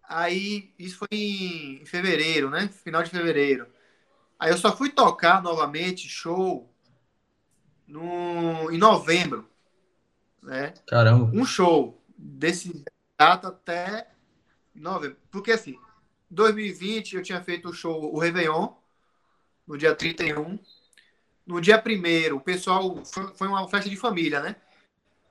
Aí, 0.09 0.73
isso 0.79 0.99
foi 0.99 1.09
em 1.11 1.85
fevereiro, 1.85 2.49
né? 2.49 2.69
Final 2.69 3.03
de 3.03 3.11
fevereiro. 3.11 3.67
Aí 4.39 4.51
eu 4.51 4.59
só 4.59 4.77
fui 4.77 4.91
tocar 4.91 5.43
novamente, 5.43 6.09
show, 6.09 6.73
no, 7.87 8.71
em 8.71 8.79
novembro. 8.79 9.49
Né? 10.43 10.75
Caramba. 10.87 11.31
Um 11.35 11.45
show 11.45 12.01
desse 12.17 12.85
data 13.19 13.49
até 13.49 14.09
novembro. 14.75 15.17
Porque 15.31 15.53
assim, 15.53 15.79
2020 16.31 17.17
eu 17.17 17.23
tinha 17.23 17.43
feito 17.43 17.69
o 17.69 17.73
show, 17.73 18.15
o 18.15 18.19
Réveillon, 18.19 18.69
no 19.67 19.77
dia 19.77 19.95
31. 19.95 20.59
No 21.47 21.61
dia 21.61 21.83
1 21.85 22.35
o 22.35 22.41
pessoal, 22.41 23.05
foi, 23.05 23.35
foi 23.35 23.49
uma 23.49 23.69
festa 23.69 23.89
de 23.89 23.97
família, 23.97 24.41
né? 24.41 24.57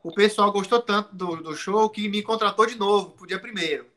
O 0.01 0.13
pessoal 0.13 0.51
gostou 0.51 0.81
tanto 0.81 1.15
do, 1.15 1.37
do 1.37 1.55
show 1.55 1.89
que 1.89 2.07
me 2.07 2.21
contratou 2.21 2.65
de 2.65 2.75
novo 2.75 3.11
pro 3.11 3.27
dia 3.27 3.41
1 3.41 3.94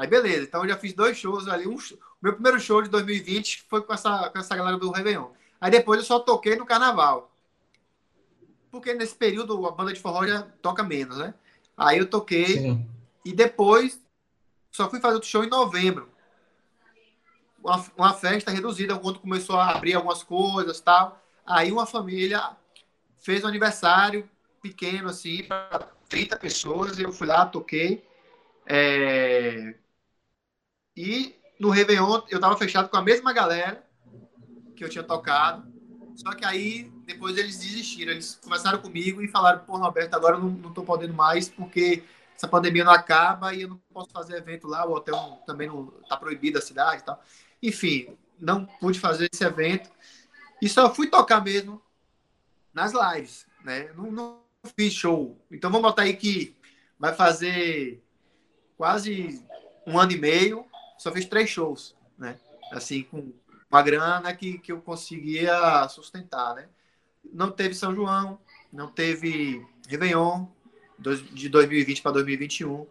Aí 0.00 0.06
beleza, 0.06 0.44
então 0.44 0.62
eu 0.62 0.68
já 0.70 0.78
fiz 0.78 0.94
dois 0.94 1.18
shows 1.18 1.46
ali. 1.46 1.68
Um, 1.68 1.76
meu 2.22 2.32
primeiro 2.32 2.58
show 2.58 2.80
de 2.80 2.88
2020 2.88 3.66
foi 3.68 3.82
com 3.82 3.92
essa, 3.92 4.30
com 4.30 4.38
essa 4.38 4.56
galera 4.56 4.78
do 4.78 4.90
Réveillon. 4.90 5.28
Aí 5.60 5.70
depois 5.70 6.00
eu 6.00 6.06
só 6.06 6.18
toquei 6.18 6.56
no 6.56 6.64
carnaval. 6.64 7.30
Porque 8.70 8.94
nesse 8.94 9.14
período 9.14 9.66
a 9.66 9.72
banda 9.72 9.92
de 9.92 10.00
forró 10.00 10.26
já 10.26 10.40
toca 10.62 10.82
menos, 10.82 11.18
né? 11.18 11.34
Aí 11.76 11.98
eu 11.98 12.08
toquei 12.08 12.46
Sim. 12.46 12.88
e 13.26 13.34
depois 13.34 14.00
só 14.70 14.88
fui 14.88 15.00
fazer 15.00 15.16
outro 15.16 15.28
show 15.28 15.44
em 15.44 15.50
novembro. 15.50 16.08
Uma, 17.62 17.84
uma 17.94 18.14
festa 18.14 18.50
reduzida, 18.50 18.98
quando 18.98 19.18
começou 19.18 19.56
a 19.56 19.68
abrir 19.68 19.92
algumas 19.92 20.22
coisas 20.22 20.80
tal. 20.80 21.22
Aí 21.44 21.70
uma 21.70 21.84
família 21.84 22.56
fez 23.18 23.44
um 23.44 23.48
aniversário 23.48 24.26
pequeno, 24.62 25.10
assim, 25.10 25.42
para 25.42 25.90
30 26.08 26.38
pessoas. 26.38 26.98
E 26.98 27.02
eu 27.02 27.12
fui 27.12 27.26
lá, 27.26 27.44
toquei. 27.44 28.02
É, 28.64 29.74
e 30.96 31.34
no 31.58 31.70
Réveillon 31.70 32.22
eu 32.30 32.40
tava 32.40 32.56
fechado 32.56 32.88
com 32.88 32.96
a 32.96 33.02
mesma 33.02 33.32
galera 33.32 33.84
que 34.74 34.84
eu 34.84 34.88
tinha 34.88 35.04
tocado. 35.04 35.70
Só 36.16 36.32
que 36.34 36.44
aí 36.44 36.90
depois 37.06 37.36
eles 37.36 37.58
desistiram. 37.58 38.12
Eles 38.12 38.38
conversaram 38.42 38.80
comigo 38.80 39.22
e 39.22 39.28
falaram: 39.28 39.64
Pô, 39.64 39.76
Roberto, 39.76 40.14
agora 40.14 40.36
eu 40.36 40.40
não, 40.40 40.72
tô 40.72 40.82
podendo 40.82 41.14
mais 41.14 41.48
porque 41.48 42.02
essa 42.34 42.48
pandemia 42.48 42.84
não 42.84 42.92
acaba 42.92 43.54
e 43.54 43.62
eu 43.62 43.68
não 43.68 43.80
posso 43.92 44.10
fazer 44.10 44.36
evento 44.36 44.66
lá. 44.66 44.86
O 44.86 44.92
hotel 44.92 45.42
também 45.46 45.68
não 45.68 45.86
tá 46.08 46.16
proibido 46.16 46.58
a 46.58 46.62
cidade 46.62 47.02
e 47.02 47.04
tal. 47.04 47.22
Enfim, 47.62 48.16
não 48.38 48.64
pude 48.64 48.98
fazer 48.98 49.28
esse 49.32 49.44
evento. 49.44 49.90
E 50.62 50.68
só 50.68 50.92
fui 50.94 51.08
tocar 51.08 51.42
mesmo 51.42 51.80
nas 52.72 52.92
lives, 52.92 53.46
né? 53.64 53.92
Não, 53.94 54.10
não 54.10 54.40
fiz 54.76 54.92
show. 54.92 55.38
Então 55.50 55.70
vamos 55.70 55.88
botar 55.88 56.02
aí 56.02 56.16
que 56.16 56.56
vai 56.98 57.14
fazer 57.14 58.02
quase 58.76 59.44
um 59.86 59.98
ano 59.98 60.12
e 60.12 60.18
meio 60.18 60.69
só 61.00 61.10
fiz 61.10 61.24
três 61.24 61.48
shows, 61.48 61.96
né? 62.18 62.38
Assim, 62.70 63.04
com 63.04 63.32
uma 63.70 63.80
grana 63.80 64.34
que, 64.34 64.58
que 64.58 64.70
eu 64.70 64.82
conseguia 64.82 65.88
sustentar, 65.88 66.54
né? 66.54 66.68
Não 67.32 67.50
teve 67.50 67.74
São 67.74 67.94
João, 67.94 68.38
não 68.70 68.86
teve 68.86 69.66
Réveillon 69.88 70.46
de 71.32 71.48
2020 71.48 72.02
para 72.02 72.12
2021. 72.12 72.86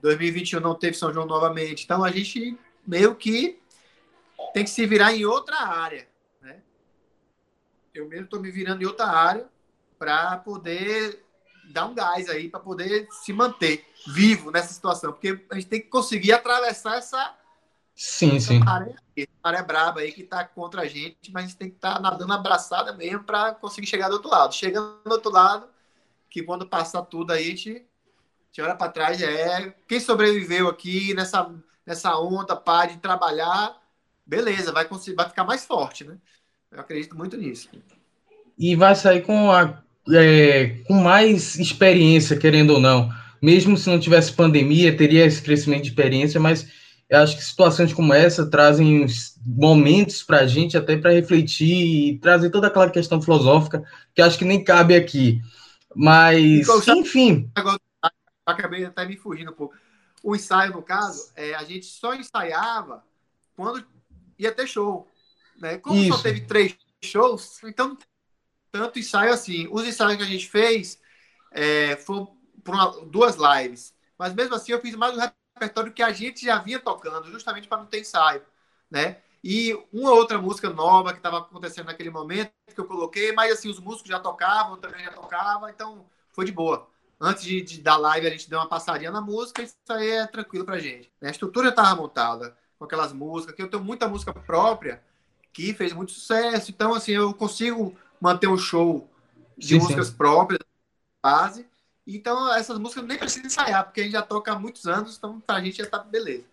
2021 0.00 0.60
não 0.60 0.76
teve 0.76 0.96
São 0.96 1.12
João 1.12 1.26
novamente. 1.26 1.82
Então 1.82 2.04
a 2.04 2.12
gente 2.12 2.56
meio 2.86 3.16
que 3.16 3.58
tem 4.54 4.62
que 4.62 4.70
se 4.70 4.86
virar 4.86 5.12
em 5.12 5.24
outra 5.24 5.56
área. 5.56 6.08
Né? 6.40 6.62
Eu 7.92 8.06
mesmo 8.06 8.26
estou 8.26 8.40
me 8.40 8.52
virando 8.52 8.84
em 8.84 8.86
outra 8.86 9.06
área 9.06 9.48
para 9.98 10.36
poder 10.36 11.25
dar 11.72 11.86
um 11.86 11.94
gás 11.94 12.28
aí, 12.28 12.48
para 12.48 12.60
poder 12.60 13.08
se 13.10 13.32
manter 13.32 13.84
vivo 14.06 14.50
nessa 14.50 14.72
situação. 14.72 15.12
Porque 15.12 15.44
a 15.50 15.54
gente 15.54 15.66
tem 15.66 15.80
que 15.80 15.88
conseguir 15.88 16.32
atravessar 16.32 16.96
essa. 16.96 17.34
Sim, 17.94 18.36
essa 18.36 18.48
sim. 18.48 18.60
Maré 19.42 19.62
braba 19.62 20.00
aí 20.00 20.12
que 20.12 20.22
está 20.22 20.44
contra 20.44 20.82
a 20.82 20.86
gente, 20.86 21.32
mas 21.32 21.44
a 21.44 21.46
gente 21.46 21.56
tem 21.56 21.70
que 21.70 21.76
estar 21.76 21.94
tá 21.94 22.00
nadando 22.00 22.32
abraçada 22.32 22.92
mesmo 22.92 23.24
para 23.24 23.54
conseguir 23.54 23.86
chegar 23.86 24.08
do 24.08 24.14
outro 24.14 24.30
lado. 24.30 24.54
Chegando 24.54 25.00
do 25.04 25.12
outro 25.12 25.30
lado, 25.30 25.66
que 26.28 26.42
quando 26.42 26.66
passar 26.66 27.02
tudo 27.02 27.32
aí, 27.32 27.46
a 27.46 27.48
gente, 27.48 27.86
a 28.58 28.62
olha 28.62 28.74
para 28.74 28.92
trás, 28.92 29.22
é 29.22 29.74
quem 29.88 29.98
sobreviveu 29.98 30.68
aqui 30.68 31.14
nessa, 31.14 31.50
nessa 31.86 32.18
onda, 32.18 32.54
pá, 32.54 32.84
de 32.86 32.98
trabalhar, 32.98 33.80
beleza, 34.26 34.72
vai, 34.72 34.84
conseguir, 34.84 35.16
vai 35.16 35.28
ficar 35.28 35.44
mais 35.44 35.64
forte, 35.64 36.04
né? 36.04 36.18
Eu 36.70 36.80
acredito 36.80 37.16
muito 37.16 37.36
nisso. 37.36 37.70
E 38.58 38.74
vai 38.74 38.94
sair 38.94 39.22
com, 39.22 39.50
a, 39.50 39.82
é, 40.12 40.78
com 40.86 40.94
mais 40.94 41.56
experiência, 41.56 42.36
querendo 42.36 42.74
ou 42.74 42.80
não. 42.80 43.10
Mesmo 43.42 43.76
se 43.76 43.88
não 43.88 43.98
tivesse 43.98 44.32
pandemia, 44.32 44.96
teria 44.96 45.24
esse 45.24 45.42
crescimento 45.42 45.82
de 45.82 45.88
experiência, 45.90 46.40
mas 46.40 46.66
eu 47.08 47.20
acho 47.20 47.36
que 47.36 47.44
situações 47.44 47.92
como 47.92 48.12
essa 48.12 48.48
trazem 48.48 49.06
momentos 49.44 50.22
para 50.22 50.40
a 50.40 50.46
gente 50.46 50.76
até 50.76 50.96
para 50.96 51.12
refletir 51.12 52.14
e 52.14 52.18
trazer 52.18 52.50
toda 52.50 52.66
aquela 52.66 52.90
questão 52.90 53.22
filosófica 53.22 53.84
que 54.14 54.22
acho 54.22 54.38
que 54.38 54.44
nem 54.44 54.64
cabe 54.64 54.96
aqui. 54.96 55.40
Mas, 55.94 56.66
enfim. 56.88 57.50
Agora, 57.54 57.80
acabei 58.44 58.84
até 58.84 59.06
me 59.06 59.16
fugindo 59.16 59.50
um 59.50 59.54
pouco. 59.54 59.74
O 60.22 60.34
ensaio, 60.34 60.72
no 60.72 60.82
caso, 60.82 61.30
é, 61.36 61.54
a 61.54 61.62
gente 61.62 61.86
só 61.86 62.14
ensaiava 62.14 63.04
quando 63.54 63.86
ia 64.38 64.52
ter 64.52 64.66
show. 64.66 65.08
Né? 65.58 65.78
Como 65.78 65.96
Isso. 65.96 66.16
só 66.16 66.22
teve 66.22 66.40
três 66.42 66.76
shows, 67.02 67.60
então 67.64 67.96
tanto 68.78 68.98
ensaio 68.98 69.32
assim. 69.32 69.68
Os 69.70 69.86
ensaios 69.86 70.16
que 70.16 70.22
a 70.22 70.26
gente 70.26 70.48
fez 70.48 71.00
é, 71.50 71.96
foram 71.96 72.36
uma, 72.66 72.90
duas 73.06 73.36
lives. 73.36 73.94
Mas 74.18 74.34
mesmo 74.34 74.54
assim 74.54 74.72
eu 74.72 74.80
fiz 74.80 74.94
mais 74.94 75.16
um 75.16 75.20
repertório 75.54 75.92
que 75.92 76.02
a 76.02 76.12
gente 76.12 76.44
já 76.44 76.58
vinha 76.58 76.78
tocando, 76.78 77.30
justamente 77.30 77.68
para 77.68 77.78
não 77.78 77.86
ter 77.86 78.00
ensaio. 78.00 78.42
Né? 78.90 79.18
E 79.42 79.78
uma 79.92 80.10
outra 80.10 80.38
música 80.38 80.70
nova 80.70 81.12
que 81.12 81.18
estava 81.18 81.38
acontecendo 81.38 81.86
naquele 81.86 82.10
momento, 82.10 82.52
que 82.74 82.80
eu 82.80 82.84
coloquei, 82.84 83.32
mas 83.32 83.52
assim, 83.52 83.68
os 83.68 83.78
músicos 83.78 84.10
já 84.10 84.18
tocavam, 84.18 84.76
também 84.76 85.04
já 85.04 85.12
tocavam, 85.12 85.68
então 85.68 86.04
foi 86.32 86.44
de 86.44 86.52
boa. 86.52 86.88
Antes 87.20 87.44
de, 87.44 87.62
de 87.62 87.80
dar 87.80 87.96
live, 87.96 88.26
a 88.26 88.30
gente 88.30 88.50
deu 88.50 88.58
uma 88.58 88.68
passadinha 88.68 89.10
na 89.10 89.20
música, 89.20 89.62
isso 89.62 89.76
aí 89.88 90.10
é 90.10 90.26
tranquilo 90.26 90.64
pra 90.64 90.78
gente. 90.78 91.10
A 91.22 91.30
estrutura 91.30 91.66
já 91.66 91.70
estava 91.70 91.94
montada 91.96 92.56
com 92.78 92.84
aquelas 92.84 93.12
músicas, 93.12 93.54
que 93.54 93.62
eu 93.62 93.70
tenho 93.70 93.82
muita 93.82 94.08
música 94.08 94.34
própria 94.34 95.02
que 95.52 95.72
fez 95.72 95.94
muito 95.94 96.12
sucesso, 96.12 96.70
então 96.70 96.92
assim, 96.92 97.12
eu 97.12 97.32
consigo 97.32 97.96
manter 98.20 98.48
um 98.48 98.58
show 98.58 99.08
de 99.56 99.68
sim, 99.68 99.78
músicas 99.78 100.08
sim. 100.08 100.14
próprias, 100.14 100.60
base, 101.22 101.66
então 102.06 102.54
essas 102.54 102.78
músicas 102.78 103.04
nem 103.04 103.18
precisa 103.18 103.46
ensaiar, 103.46 103.84
porque 103.84 104.00
a 104.00 104.04
gente 104.04 104.12
já 104.12 104.22
toca 104.22 104.52
há 104.52 104.58
muitos 104.58 104.86
anos, 104.86 105.16
então 105.16 105.40
pra 105.40 105.60
gente 105.60 105.78
já 105.78 105.86
tá 105.86 105.98
beleza 105.98 106.44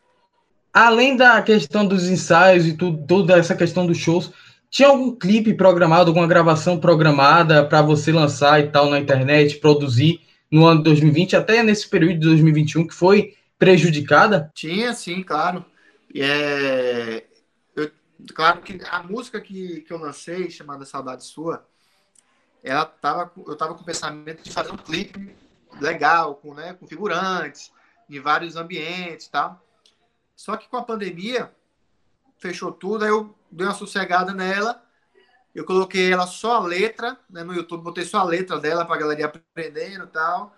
além 0.74 1.16
da 1.16 1.40
questão 1.42 1.86
dos 1.86 2.10
ensaios 2.10 2.66
e 2.66 2.74
tudo, 2.74 3.06
toda 3.06 3.38
essa 3.38 3.56
questão 3.56 3.86
dos 3.86 3.98
shows, 3.98 4.32
tinha 4.72 4.88
algum 4.88 5.16
clipe 5.16 5.54
programado, 5.54 6.10
alguma 6.10 6.26
gravação 6.26 6.80
programada 6.80 7.64
para 7.64 7.84
você 7.84 8.12
lançar 8.12 8.60
e 8.60 8.70
tal 8.70 8.90
na 8.90 9.00
internet, 9.00 9.58
produzir 9.58 10.20
no 10.52 10.66
ano 10.66 10.80
de 10.80 10.86
2020, 10.86 11.36
até 11.36 11.62
nesse 11.62 11.88
período 11.88 12.20
de 12.20 12.28
2021 12.28 12.88
que 12.88 12.94
foi 12.94 13.36
prejudicada? 13.60 14.52
Tinha, 14.56 14.94
sim, 14.94 15.22
claro. 15.22 15.64
É... 16.16 17.24
Claro 18.34 18.62
que 18.62 18.80
a 18.90 19.04
música 19.04 19.42
que, 19.42 19.82
que 19.82 19.92
eu 19.92 19.98
lancei, 19.98 20.50
chamada 20.50 20.86
Saudade 20.86 21.24
Sua, 21.24 21.68
ela 22.64 22.86
tava, 22.86 23.32
eu 23.46 23.56
tava 23.58 23.76
com 23.76 23.82
o 23.82 23.86
pensamento 23.86 24.44
de 24.44 24.52
fazer 24.52 24.72
um 24.72 24.78
clipe 24.78 25.36
legal, 25.82 26.36
com, 26.36 26.54
né, 26.54 26.74
com 26.74 26.88
figurantes, 26.88 27.72
em 28.10 28.20
vários 28.20 28.56
ambientes 28.56 29.28
tal. 29.28 29.62
Só 30.36 30.56
que 30.56 30.70
com 30.70 30.78
a 30.78 30.84
pandemia, 30.84 31.54
fechou 32.38 32.72
tudo, 32.72 33.04
aí 33.04 33.10
eu 33.10 33.36
dei 33.52 33.68
uma 33.68 33.74
sossegada 33.74 34.34
nela. 34.34 34.84
Eu 35.54 35.66
coloquei 35.66 36.12
ela 36.12 36.26
só 36.26 36.56
a 36.56 36.64
letra, 36.64 37.18
né, 37.30 37.44
no 37.44 37.54
YouTube, 37.54 37.84
botei 37.84 38.06
só 38.06 38.20
a 38.20 38.24
letra 38.24 38.60
dela 38.60 38.86
para 38.86 38.96
a 38.96 39.00
galera 39.00 39.22
ir 39.22 39.24
aprendendo 39.24 40.06
e 40.06 40.08
tal. 40.08 40.56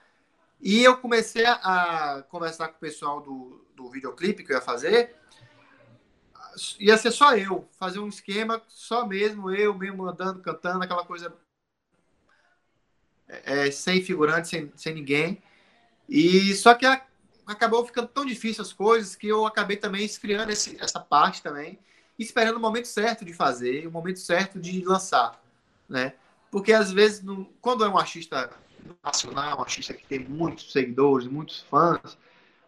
E 0.61 0.83
eu 0.83 0.97
comecei 0.97 1.45
a, 1.45 2.23
conversar 2.29 2.69
com 2.69 2.77
o 2.77 2.79
pessoal 2.79 3.21
do, 3.21 3.65
do 3.75 3.89
videoclipe 3.89 4.43
que 4.43 4.51
eu 4.51 4.55
ia 4.55 4.61
fazer. 4.61 5.15
Ia 6.79 6.97
ser 6.97 7.11
só 7.11 7.35
eu, 7.35 7.67
fazer 7.77 7.99
um 7.99 8.07
esquema 8.07 8.61
só 8.67 9.05
mesmo, 9.05 9.51
eu 9.51 9.73
mesmo 9.73 10.07
andando, 10.07 10.41
cantando, 10.41 10.83
aquela 10.83 11.05
coisa 11.05 11.33
é, 13.27 13.69
sem 13.71 14.01
figurante, 14.01 14.47
sem, 14.47 14.71
sem 14.75 14.93
ninguém. 14.93 15.41
E 16.07 16.53
só 16.55 16.73
que 16.73 16.85
a, 16.85 17.01
acabou 17.45 17.85
ficando 17.85 18.07
tão 18.07 18.25
difícil 18.25 18.61
as 18.61 18.73
coisas 18.73 19.15
que 19.15 19.27
eu 19.27 19.45
acabei 19.45 19.77
também 19.77 20.05
esfriando 20.05 20.51
esse, 20.51 20.77
essa 20.79 20.99
parte 20.99 21.41
também, 21.41 21.79
esperando 22.17 22.57
o 22.57 22.59
momento 22.59 22.87
certo 22.87 23.25
de 23.25 23.33
fazer, 23.33 23.87
o 23.87 23.91
momento 23.91 24.19
certo 24.19 24.59
de 24.59 24.83
lançar, 24.83 25.41
né? 25.89 26.13
Porque 26.51 26.71
às 26.71 26.91
vezes, 26.91 27.23
quando 27.59 27.83
é 27.83 27.89
um 27.89 27.97
artista 27.97 28.49
nacional, 29.03 29.57
um 29.57 29.61
artista 29.61 29.93
que 29.93 30.05
tem 30.05 30.19
muitos 30.19 30.71
seguidores, 30.71 31.27
muitos 31.27 31.61
fãs, 31.61 32.17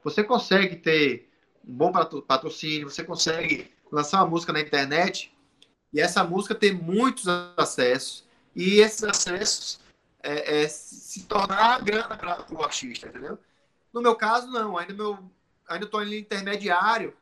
você 0.04 0.24
consegue 0.24 0.76
ter 0.76 1.30
um 1.66 1.74
bom 1.74 1.92
patrocínio, 1.92 2.90
você 2.90 3.04
consegue 3.04 3.72
lançar 3.92 4.22
uma 4.22 4.30
música 4.30 4.54
na 4.54 4.60
internet 4.60 5.34
e 5.94 6.00
essa 6.00 6.24
música 6.24 6.54
tem 6.54 6.74
muitos 6.74 7.26
acessos 7.56 8.26
e 8.56 8.80
esses 8.80 9.04
acessos 9.04 9.80
é, 10.22 10.64
é, 10.64 10.68
se 10.68 11.24
tornar 11.24 11.82
grana 11.82 12.18
para 12.18 12.46
o 12.52 12.64
artista, 12.64 13.08
entendeu? 13.08 13.38
No 13.94 14.02
meu 14.02 14.16
caso, 14.16 14.48
não. 14.48 14.78
Ainda 14.78 14.94
meu, 14.94 15.18
ainda 15.68 15.86
estou 15.86 16.04
em 16.04 16.20
intermediário, 16.20 17.16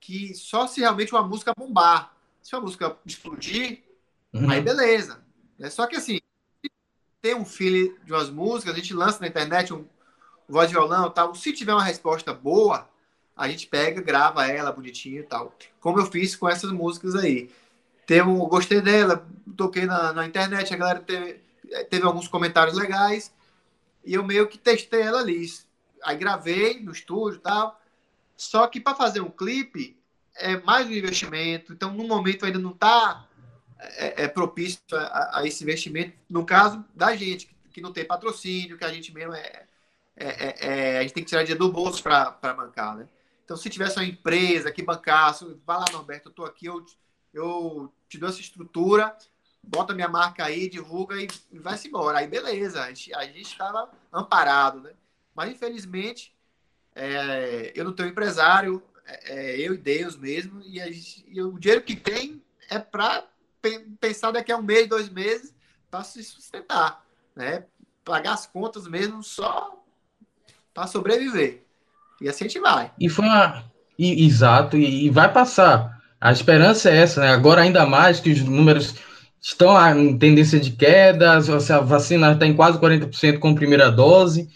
que 0.00 0.34
só 0.34 0.66
se 0.66 0.80
realmente 0.80 1.12
uma 1.12 1.22
música 1.22 1.52
bombar. 1.56 2.14
Se 2.42 2.54
a 2.54 2.60
música 2.60 2.96
explodir, 3.04 3.82
uhum. 4.32 4.50
aí 4.50 4.60
beleza. 4.60 5.22
É 5.58 5.70
só 5.70 5.86
que 5.86 5.96
assim, 5.96 6.20
tem 7.20 7.34
um 7.34 7.44
feeling 7.44 7.94
de 8.04 8.12
umas 8.12 8.30
músicas, 8.30 8.74
a 8.74 8.76
gente 8.78 8.94
lança 8.94 9.20
na 9.20 9.28
internet 9.28 9.72
um, 9.72 9.78
um 10.48 10.52
voz 10.52 10.68
de 10.68 10.74
violão 10.74 11.06
e 11.06 11.10
tal. 11.10 11.34
Se 11.34 11.52
tiver 11.52 11.72
uma 11.72 11.84
resposta 11.84 12.34
boa, 12.34 12.88
a 13.36 13.48
gente 13.48 13.66
pega, 13.66 14.00
grava 14.00 14.46
ela 14.46 14.72
bonitinho 14.72 15.20
e 15.20 15.24
tal. 15.24 15.54
Como 15.80 15.98
eu 15.98 16.06
fiz 16.06 16.36
com 16.36 16.48
essas 16.48 16.70
músicas 16.70 17.14
aí. 17.14 17.50
Teve 18.06 18.28
um, 18.28 18.38
gostei 18.40 18.80
dela, 18.80 19.26
toquei 19.56 19.86
na, 19.86 20.12
na 20.12 20.26
internet, 20.26 20.72
a 20.72 20.76
galera 20.76 21.00
teve, 21.00 21.40
teve 21.88 22.04
alguns 22.04 22.28
comentários 22.28 22.76
legais 22.76 23.32
e 24.04 24.14
eu 24.14 24.24
meio 24.24 24.48
que 24.48 24.58
testei 24.58 25.02
ela 25.02 25.20
ali 25.20 25.46
aí 26.02 26.16
gravei 26.16 26.80
no 26.80 26.92
estúdio 26.92 27.38
e 27.38 27.42
tal. 27.42 27.80
Só 28.36 28.66
que 28.66 28.80
para 28.80 28.96
fazer 28.96 29.20
um 29.20 29.30
clipe 29.30 29.96
é 30.34 30.56
mais 30.58 30.86
um 30.86 30.92
investimento, 30.92 31.72
então 31.72 31.92
no 31.92 32.04
momento 32.04 32.44
ainda 32.44 32.58
não 32.58 32.72
está 32.72 33.28
é, 33.78 34.24
é, 34.24 34.28
propício 34.28 34.80
a, 34.92 35.38
a, 35.38 35.46
esse 35.46 35.62
investimento, 35.62 36.16
no 36.28 36.44
caso 36.44 36.84
da 36.94 37.14
gente, 37.14 37.54
que 37.72 37.80
não 37.80 37.92
tem 37.92 38.04
patrocínio, 38.04 38.76
que 38.76 38.84
a 38.84 38.92
gente 38.92 39.12
mesmo 39.12 39.34
é. 39.34 39.66
é, 40.16 40.26
é, 40.26 40.56
é 40.60 40.98
a 40.98 41.02
gente 41.02 41.14
tem 41.14 41.22
que 41.22 41.28
tirar 41.28 41.42
dinheiro 41.42 41.64
do 41.64 41.72
bolso 41.72 42.02
para 42.02 42.54
bancar, 42.54 42.96
né? 42.96 43.06
Então, 43.52 43.60
se 43.60 43.68
tivesse 43.68 43.98
uma 43.98 44.06
empresa 44.06 44.72
que 44.72 44.82
bancasse, 44.82 45.44
vai 45.66 45.76
lá, 45.76 45.84
Norberto, 45.92 46.28
eu 46.28 46.30
estou 46.30 46.46
aqui, 46.46 46.64
eu, 46.64 46.86
eu 47.34 47.92
te 48.08 48.16
dou 48.16 48.30
essa 48.30 48.40
estrutura, 48.40 49.14
bota 49.62 49.92
minha 49.92 50.08
marca 50.08 50.42
aí, 50.42 50.70
divulga 50.70 51.16
e, 51.20 51.28
vai-se 51.58 51.86
embora. 51.86 52.16
Aí, 52.16 52.26
beleza, 52.26 52.82
a 52.82 52.88
gente 52.88 53.42
estava 53.42 53.90
amparado, 54.10 54.80
né? 54.80 54.92
Mas, 55.34 55.50
infelizmente, 55.50 56.34
é, 56.94 57.74
eu 57.74 57.84
não 57.84 57.92
tenho 57.92 58.08
empresário, 58.08 58.82
é, 59.04 59.34
é 59.34 59.60
eu 59.60 59.74
e 59.74 59.76
Deus 59.76 60.16
mesmo, 60.16 60.62
e, 60.62 60.78
gente, 60.90 61.22
e, 61.28 61.42
o 61.42 61.58
dinheiro 61.58 61.82
que 61.82 61.94
tem 61.94 62.42
é 62.70 62.78
para 62.78 63.28
pensar 64.00 64.30
daqui 64.30 64.50
a 64.50 64.56
um 64.56 64.62
mês, 64.62 64.88
dois 64.88 65.10
meses, 65.10 65.54
para 65.90 66.02
se 66.04 66.24
sustentar, 66.24 67.06
né? 67.36 67.66
Pagar 68.02 68.32
as 68.32 68.46
contas 68.46 68.86
mesmo 68.86 69.22
só 69.22 69.84
para 70.72 70.86
sobreviver. 70.86 71.61
E 72.22 72.28
assim 72.28 72.44
a 72.44 72.48
gente 72.48 72.60
vai. 72.60 72.90
E 72.98 73.08
foi 73.08 73.24
uma. 73.24 73.64
E, 73.98 74.24
exato, 74.24 74.76
e, 74.76 75.06
e 75.06 75.10
vai 75.10 75.30
passar. 75.32 76.00
A 76.20 76.30
esperança 76.32 76.90
é 76.90 76.98
essa, 76.98 77.20
né? 77.20 77.28
Agora, 77.28 77.62
ainda 77.62 77.84
mais 77.84 78.20
que 78.20 78.30
os 78.30 78.42
números 78.42 78.94
estão 79.40 79.76
em 79.98 80.16
tendência 80.16 80.58
de 80.60 80.70
queda, 80.70 81.32
a 81.32 81.80
vacina 81.80 82.32
está 82.32 82.46
em 82.46 82.54
quase 82.54 82.78
40% 82.78 83.38
com 83.38 83.48
a 83.48 83.54
primeira 83.54 83.90
dose. 83.90 84.48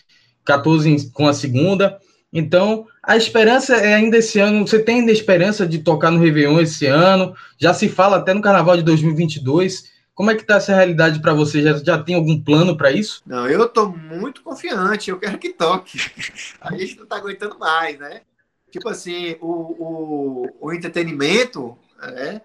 14 0.44 1.10
com 1.12 1.26
a 1.26 1.34
segunda. 1.34 1.98
Então, 2.32 2.86
a 3.02 3.16
esperança 3.16 3.74
é 3.74 3.94
ainda 3.94 4.18
esse 4.18 4.38
ano. 4.38 4.66
Você 4.66 4.78
tem 4.78 5.00
ainda 5.00 5.12
esperança 5.12 5.66
de 5.66 5.78
tocar 5.78 6.10
no 6.10 6.20
Réveillon 6.20 6.60
esse 6.60 6.86
ano? 6.86 7.34
Já 7.58 7.74
se 7.74 7.88
fala 7.88 8.18
até 8.18 8.32
no 8.32 8.40
Carnaval 8.40 8.76
de 8.76 8.82
2022. 8.84 9.95
Como 10.16 10.30
é 10.30 10.34
que 10.34 10.40
está 10.40 10.56
essa 10.56 10.74
realidade 10.74 11.20
para 11.20 11.34
você? 11.34 11.62
Já, 11.62 11.76
já 11.76 12.02
tem 12.02 12.14
algum 12.14 12.42
plano 12.42 12.74
para 12.74 12.90
isso? 12.90 13.22
Não, 13.26 13.46
eu 13.46 13.66
estou 13.66 13.90
muito 13.90 14.42
confiante, 14.42 15.10
eu 15.10 15.20
quero 15.20 15.36
que 15.36 15.52
toque. 15.52 15.98
A 16.58 16.74
gente 16.74 16.96
não 16.96 17.04
está 17.04 17.16
aguentando 17.16 17.58
mais, 17.58 17.98
né? 17.98 18.22
Tipo 18.70 18.88
assim, 18.88 19.36
o, 19.42 19.50
o, 19.50 20.56
o 20.58 20.72
entretenimento, 20.72 21.76
é, 22.00 22.40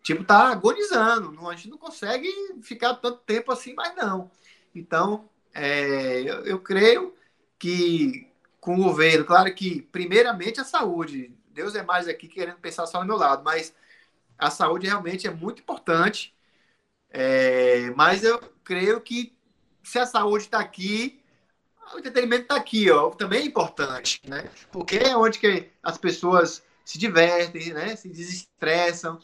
tipo, 0.00 0.22
tá 0.22 0.46
agonizando. 0.52 1.48
A 1.48 1.56
gente 1.56 1.70
não 1.70 1.76
consegue 1.76 2.28
ficar 2.62 2.94
tanto 2.94 3.18
tempo 3.26 3.50
assim 3.50 3.74
mais 3.74 3.96
não. 3.96 4.30
Então, 4.72 5.28
é, 5.52 6.20
eu, 6.20 6.46
eu 6.46 6.60
creio 6.60 7.12
que 7.58 8.28
com 8.60 8.76
o 8.76 8.84
governo, 8.84 9.24
claro 9.24 9.52
que 9.52 9.82
primeiramente 9.82 10.60
a 10.60 10.64
saúde. 10.64 11.34
Deus 11.50 11.74
é 11.74 11.82
mais 11.82 12.06
aqui 12.06 12.28
querendo 12.28 12.58
pensar 12.58 12.86
só 12.86 13.00
no 13.00 13.06
meu 13.06 13.16
lado, 13.16 13.42
mas 13.42 13.74
a 14.38 14.50
saúde 14.50 14.86
realmente 14.86 15.26
é 15.26 15.30
muito 15.30 15.60
importante. 15.62 16.32
É, 17.10 17.90
mas 17.96 18.24
eu 18.24 18.38
creio 18.62 19.00
que 19.00 19.36
se 19.82 19.98
a 19.98 20.06
saúde 20.06 20.44
está 20.44 20.58
aqui, 20.58 21.20
o 21.94 21.98
entretenimento 21.98 22.42
está 22.42 22.56
aqui, 22.56 22.90
ó, 22.90 23.10
também 23.10 23.40
é 23.40 23.46
importante, 23.46 24.20
né? 24.26 24.50
Porque 24.70 24.96
é 24.96 25.16
onde 25.16 25.38
que 25.38 25.70
as 25.82 25.96
pessoas 25.96 26.62
se 26.84 26.98
divertem, 26.98 27.72
né? 27.72 27.96
Se 27.96 28.08
desestressam. 28.08 29.18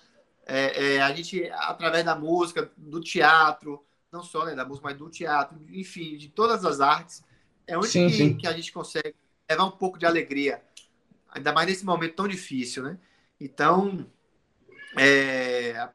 É, 0.46 0.94
é, 0.94 1.02
a 1.02 1.12
gente, 1.14 1.50
através 1.52 2.04
da 2.04 2.14
música, 2.14 2.70
do 2.76 3.00
teatro, 3.00 3.84
não 4.12 4.22
só 4.22 4.44
né, 4.44 4.54
da 4.54 4.64
música, 4.64 4.88
mas 4.88 4.98
do 4.98 5.10
teatro, 5.10 5.58
enfim, 5.70 6.16
de 6.16 6.28
todas 6.28 6.64
as 6.64 6.80
artes, 6.80 7.24
é 7.66 7.76
onde 7.76 7.88
sim, 7.88 8.08
que, 8.08 8.16
sim. 8.16 8.36
que 8.36 8.46
a 8.46 8.52
gente 8.52 8.72
consegue 8.72 9.14
levar 9.48 9.64
um 9.64 9.70
pouco 9.70 9.98
de 9.98 10.06
alegria, 10.06 10.62
ainda 11.28 11.52
mais 11.52 11.66
nesse 11.66 11.84
momento 11.84 12.14
tão 12.14 12.28
difícil, 12.28 12.82
né? 12.82 12.98
Então, 13.40 14.06
é, 14.96 15.88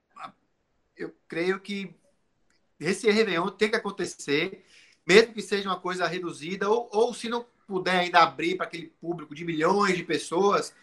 eu 0.99 1.15
creio 1.27 1.59
que 1.59 1.95
esse 2.79 3.09
Réveillon 3.09 3.49
tem 3.49 3.69
que 3.69 3.75
acontecer, 3.75 4.65
mesmo 5.07 5.33
que 5.33 5.41
seja 5.41 5.69
uma 5.69 5.79
coisa 5.79 6.05
reduzida, 6.05 6.69
ou, 6.69 6.89
ou 6.91 7.13
se 7.13 7.27
não 7.27 7.45
puder 7.67 7.99
ainda 7.99 8.19
abrir 8.19 8.55
para 8.55 8.65
aquele 8.65 8.87
público 9.01 9.33
de 9.33 9.45
milhões 9.45 9.95
de 9.95 10.03
pessoas, 10.03 10.73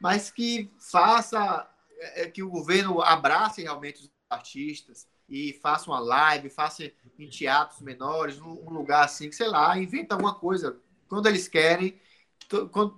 mas 0.00 0.30
que 0.30 0.70
faça, 0.78 1.68
é, 1.98 2.22
é, 2.22 2.30
que 2.30 2.42
o 2.42 2.50
governo 2.50 3.00
abrace 3.00 3.62
realmente 3.62 4.02
os 4.02 4.10
artistas 4.28 5.06
e 5.28 5.54
faça 5.62 5.90
uma 5.90 6.00
live, 6.00 6.50
faça 6.50 6.90
em 7.18 7.28
teatros 7.28 7.80
menores, 7.80 8.40
um 8.40 8.70
lugar 8.70 9.04
assim, 9.04 9.28
que 9.28 9.36
sei 9.36 9.48
lá, 9.48 9.78
inventa 9.78 10.14
alguma 10.14 10.34
coisa, 10.34 10.78
quando 11.08 11.26
eles 11.26 11.48
querem. 11.48 12.00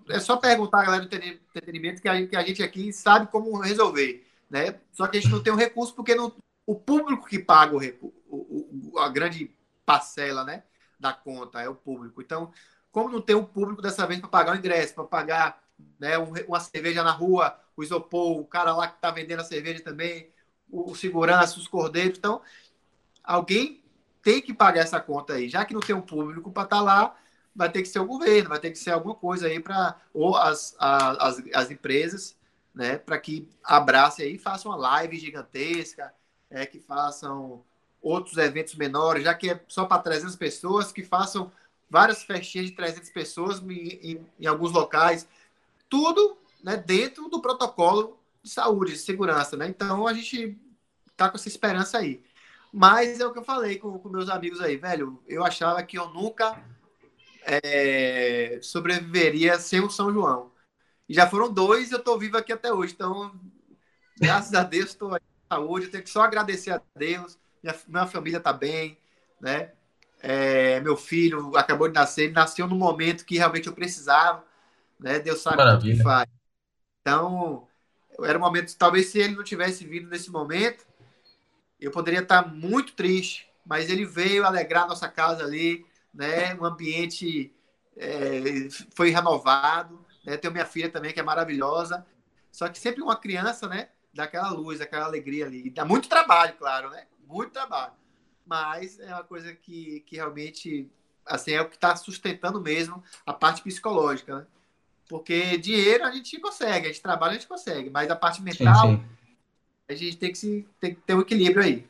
É 0.09 0.19
só 0.19 0.37
perguntar 0.37 0.81
a 0.81 0.85
galera 0.85 1.07
do 1.07 1.14
entretenimento 1.14 2.03
que 2.03 2.09
a, 2.09 2.42
gente 2.42 2.62
aqui 2.62 2.92
sabe 2.92 3.29
como 3.29 3.59
resolver. 3.61 4.27
Né? 4.51 4.81
Só 4.92 5.07
que 5.07 5.19
a 5.19 5.21
gente 5.21 5.31
não 5.31 5.42
tem 5.42 5.53
o 5.53 5.57
recurso 5.57 5.95
porque 5.95 6.14
não, 6.14 6.33
o 6.66 6.74
público 6.74 7.26
que 7.26 7.38
paga 7.38 7.76
o, 7.76 8.14
o, 8.29 8.92
o, 8.92 8.98
a 8.98 9.09
grande 9.09 9.57
parcela 9.87 10.44
né, 10.44 10.64
da 10.98 11.12
conta 11.12 11.62
é 11.62 11.68
o 11.68 11.74
público. 11.74 12.20
Então, 12.20 12.50
como 12.90 13.09
não 13.09 13.20
tem 13.20 13.37
o 13.37 13.46
público 13.46 13.81
dessa 13.81 14.07
vez 14.07 14.20
para 14.20 14.29
pagar 14.29 14.55
o 14.55 14.59
ingresso, 14.59 14.94
para 14.94 15.05
pagar 15.05 15.62
né, 15.98 16.18
uma 16.18 16.59
cerveja 16.61 17.05
na 17.05 17.12
rua, 17.12 17.59
o 17.76 17.83
isopor, 17.83 18.38
o 18.38 18.46
cara 18.46 18.74
lá 18.74 18.88
que 18.88 18.96
está 18.96 19.11
vendendo 19.11 19.40
a 19.40 19.44
cerveja 19.44 19.83
também, 19.83 20.31
o, 20.68 20.94
segurança, 20.94 21.59
os 21.59 21.68
cordeiros. 21.68 22.18
Então, 22.18 22.42
alguém 23.22 23.85
tem 24.22 24.42
que 24.42 24.52
pagar 24.52 24.81
essa 24.81 25.00
conta 25.00 25.35
aí. 25.35 25.48
Já 25.48 25.64
que 25.64 25.74
não 25.74 25.81
tem 25.81 25.94
um 25.94 26.00
público 26.00 26.50
para 26.50 26.64
estar 26.64 26.76
tá 26.79 26.83
lá, 26.83 27.16
vai 27.55 27.70
ter 27.70 27.83
que 27.83 27.88
ser 27.88 28.00
o 28.00 28.07
governo, 28.07 28.50
vai 28.50 28.59
ter 28.59 28.70
que 28.70 28.79
ser 28.79 28.90
alguma 28.90 29.14
coisa 29.14 29.46
aí 29.46 29.61
para 29.61 29.96
ou 30.12 30.37
as, 30.37 30.74
as, 30.79 31.42
as 31.55 31.70
empresas, 31.70 32.37
né, 32.74 32.98
para 32.98 33.18
que 33.18 33.48
abracem 33.62 34.26
aí, 34.26 34.38
façam 34.38 34.70
uma 34.70 34.76
live 34.76 35.18
gigantesca, 35.18 36.12
é, 36.50 36.66
que 36.66 36.80
façam 36.80 37.62
outros 38.00 38.37
eventos 38.37 38.74
menores, 38.74 39.24
já 39.24 39.35
que 39.35 39.50
é 39.50 39.61
só 39.66 39.85
para 39.85 40.02
300 40.02 40.37
pessoas, 40.37 40.92
que 40.92 41.02
façam 41.02 41.50
várias 41.90 42.22
festinhas 42.22 42.66
de 42.66 42.72
300 42.72 43.11
pessoas 43.11 43.61
em, 43.61 43.72
em, 43.72 44.26
em 44.40 44.46
alguns 44.46 44.72
locais, 44.72 45.26
tudo 45.88 46.37
né, 46.62 46.76
dentro 46.76 47.28
do 47.28 47.40
protocolo 47.40 48.18
de 48.42 48.50
saúde, 48.50 48.92
de 48.92 48.98
segurança, 48.98 49.56
né? 49.56 49.68
Então 49.68 50.06
a 50.06 50.12
gente 50.12 50.56
tá 51.16 51.28
com 51.28 51.37
essa 51.37 51.48
esperança 51.48 51.98
aí. 51.98 52.22
Mas 52.72 53.20
é 53.20 53.26
o 53.26 53.32
que 53.32 53.38
eu 53.38 53.44
falei 53.44 53.78
com, 53.78 53.98
com 53.98 54.09
meus 54.09 54.28
amigos 54.28 54.61
aí, 54.61 54.76
velho. 54.76 55.20
Eu 55.26 55.44
achava 55.44 55.82
que 55.82 55.98
eu 55.98 56.09
nunca 56.11 56.62
é, 57.42 58.59
sobreviveria 58.62 59.59
sem 59.59 59.80
o 59.80 59.90
São 59.90 60.12
João. 60.12 60.52
E 61.09 61.14
já 61.14 61.28
foram 61.28 61.52
dois 61.52 61.90
e 61.90 61.94
eu 61.94 61.98
estou 61.98 62.18
vivo 62.18 62.37
aqui 62.37 62.52
até 62.52 62.72
hoje. 62.72 62.92
Então, 62.92 63.32
graças 64.18 64.52
a 64.54 64.62
Deus, 64.62 64.90
estou 64.90 65.14
aí 65.14 65.20
saúde. 65.48 65.87
Eu 65.87 65.90
tenho 65.90 66.04
que 66.04 66.11
só 66.11 66.22
agradecer 66.22 66.70
a 66.70 66.82
Deus. 66.94 67.38
Minha, 67.62 67.76
minha 67.88 68.06
família 68.06 68.38
está 68.38 68.52
bem, 68.52 68.98
né? 69.40 69.72
É, 70.20 70.80
meu 70.80 70.96
filho 70.96 71.56
acabou 71.56 71.88
de 71.88 71.94
nascer, 71.94 72.24
ele 72.24 72.32
nasceu 72.32 72.66
no 72.66 72.74
momento 72.74 73.24
que 73.24 73.37
realmente 73.37 73.66
eu 73.66 73.74
precisava, 73.74 74.44
né? 74.98 75.18
Deus 75.18 75.40
sabe 75.40 75.62
o 75.62 75.78
que 75.78 76.02
faz. 76.02 76.26
Então, 77.00 77.68
era 78.24 78.38
um 78.38 78.40
momento, 78.40 78.74
talvez 78.76 79.06
se 79.06 79.18
ele 79.18 79.37
não 79.37 79.44
tivesse 79.44 79.87
vindo 79.87 80.09
nesse 80.09 80.30
momento, 80.30 80.87
eu 81.78 81.90
poderia 81.90 82.20
estar 82.20 82.48
muito 82.48 82.94
triste, 82.94 83.48
mas 83.64 83.90
ele 83.90 84.04
veio 84.04 84.44
alegrar 84.44 84.88
nossa 84.88 85.09
casa 85.09 85.44
ali, 85.44 85.85
né? 86.12 86.54
Um 86.54 86.64
ambiente 86.64 87.52
é, 87.96 88.68
foi 88.94 89.11
renovado, 89.11 90.04
né? 90.24 90.37
Tenho 90.37 90.52
minha 90.52 90.66
filha 90.66 90.90
também 90.90 91.12
que 91.12 91.20
é 91.20 91.22
maravilhosa. 91.22 92.06
Só 92.50 92.68
que 92.68 92.78
sempre 92.78 93.02
uma 93.02 93.16
criança, 93.16 93.68
né? 93.68 93.90
Dá 94.16 94.24
aquela 94.24 94.50
luz, 94.50 94.81
aquela 94.81 95.05
alegria 95.05 95.46
ali. 95.46 95.70
Dá 95.70 95.85
muito 95.85 96.09
trabalho, 96.09 96.55
claro, 96.59 96.90
né? 96.90 97.05
Muito 97.29 97.52
trabalho. 97.52 97.92
Mas 98.46 98.98
é 98.98 99.12
uma 99.12 99.24
coisa 99.24 99.52
que, 99.52 100.00
que 100.07 100.16
realmente 100.16 100.88
assim 101.24 101.52
é 101.52 101.61
o 101.61 101.68
que 101.68 101.74
está 101.74 101.94
sustentando 101.96 102.61
mesmo 102.61 103.02
a 103.26 103.33
parte 103.33 103.62
psicológica, 103.62 104.37
né? 104.38 104.46
Porque 105.09 105.57
dinheiro 105.59 106.05
a 106.05 106.11
gente 106.11 106.40
consegue, 106.40 106.87
a 106.87 106.88
gente 106.88 107.02
trabalha, 107.02 107.33
a 107.33 107.35
gente 107.35 107.46
consegue, 107.46 107.90
mas 107.90 108.11
a 108.11 108.16
parte 108.16 108.42
mental 108.42 108.88
sim, 108.88 108.96
sim. 108.96 109.05
a 109.88 109.94
gente 109.94 110.16
tem 110.16 110.33
que, 110.33 110.38
se, 110.38 110.66
tem 110.81 110.94
que 110.94 111.00
ter 111.00 111.14
um 111.14 111.20
equilíbrio 111.20 111.62
aí. 111.62 111.87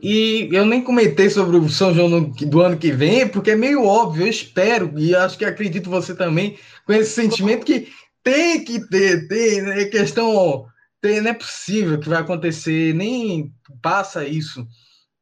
E 0.00 0.48
eu 0.52 0.66
nem 0.66 0.82
comentei 0.82 1.30
sobre 1.30 1.56
o 1.56 1.68
São 1.68 1.94
João 1.94 2.20
do 2.20 2.60
ano 2.60 2.76
que 2.76 2.90
vem, 2.90 3.28
porque 3.28 3.52
é 3.52 3.56
meio 3.56 3.84
óbvio, 3.84 4.24
eu 4.24 4.30
espero, 4.30 4.92
e 4.98 5.14
acho 5.14 5.38
que 5.38 5.44
acredito 5.44 5.88
você 5.88 6.14
também, 6.14 6.58
com 6.84 6.92
esse 6.92 7.12
sentimento 7.12 7.64
que 7.64 7.92
tem 8.22 8.64
que 8.64 8.80
ter, 8.88 9.28
tem, 9.28 9.62
né? 9.62 9.84
Questão, 9.86 10.34
tem, 10.34 10.71
não 11.02 11.30
é 11.30 11.34
possível 11.34 11.98
que 11.98 12.08
vai 12.08 12.20
acontecer, 12.20 12.94
nem 12.94 13.52
passa 13.80 14.24
isso. 14.24 14.66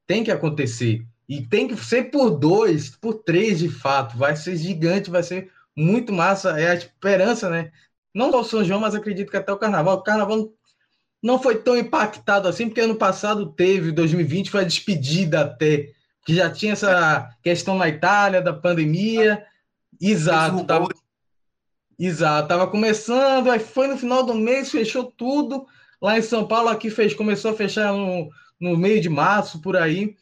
Tem 0.07 0.23
que 0.23 0.31
acontecer. 0.31 1.07
E 1.29 1.47
tem 1.47 1.69
que 1.69 1.77
ser 1.77 2.11
por 2.11 2.31
dois, 2.31 2.91
por 2.91 3.15
três 3.15 3.61
de 3.61 3.69
fato. 3.69 4.19
Vai 4.19 4.37
ser 4.37 4.57
gigante, 4.57 5.11
vai 5.11 5.23
ser 5.23 5.51
muito 5.75 6.13
massa. 6.13 6.61
É 6.61 6.71
a 6.71 6.75
esperança, 6.75 7.49
né? 7.49 7.71
Não 8.15 8.31
só 8.31 8.41
o 8.41 8.45
São 8.45 8.65
João, 8.65 8.81
mas 8.81 8.95
acredito 8.95 9.31
que 9.31 9.37
até 9.37 9.53
o 9.53 9.57
Carnaval. 9.57 9.99
O 9.99 10.03
Carnaval 10.03 10.53
não 11.23 11.41
foi 11.41 11.57
tão 11.57 11.77
impactado 11.77 12.49
assim, 12.49 12.67
porque 12.67 12.81
ano 12.81 12.97
passado 12.97 13.53
teve, 13.53 13.93
2020 13.93 14.51
foi 14.51 14.63
a 14.63 14.67
despedida 14.67 15.43
até, 15.43 15.93
que 16.25 16.35
já 16.35 16.51
tinha 16.51 16.73
essa 16.73 17.29
questão 17.43 17.77
na 17.77 17.89
Itália, 17.89 18.43
da 18.43 18.53
pandemia. 18.53 19.45
Exato, 20.01 20.65
tava, 20.65 20.89
exato, 22.07 22.49
tava 22.49 22.67
começando, 22.67 23.51
aí 23.51 23.59
foi 23.59 23.87
no 23.87 23.99
final 23.99 24.25
do 24.25 24.35
mês, 24.35 24.71
fechou 24.71 25.05
tudo. 25.05 25.67
Lá 26.01 26.19
em 26.19 26.23
São 26.23 26.47
Paulo, 26.47 26.71
aqui 26.71 26.89
fez, 26.89 27.13
começou 27.13 27.51
a 27.51 27.57
fechar 27.57 27.93
no, 27.93 28.31
no 28.59 28.77
meio 28.77 29.01
de 29.01 29.09
março, 29.09 29.61
por 29.61 29.77
aí. 29.77 30.17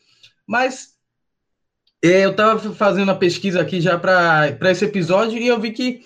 Mas 0.46 0.94
é, 2.02 2.24
eu 2.24 2.32
estava 2.32 2.58
fazendo 2.74 3.10
a 3.10 3.16
pesquisa 3.16 3.60
aqui 3.60 3.80
já 3.80 3.98
para 3.98 4.56
esse 4.70 4.84
episódio 4.84 5.38
e 5.38 5.46
eu 5.46 5.60
vi 5.60 5.72
que 5.72 6.00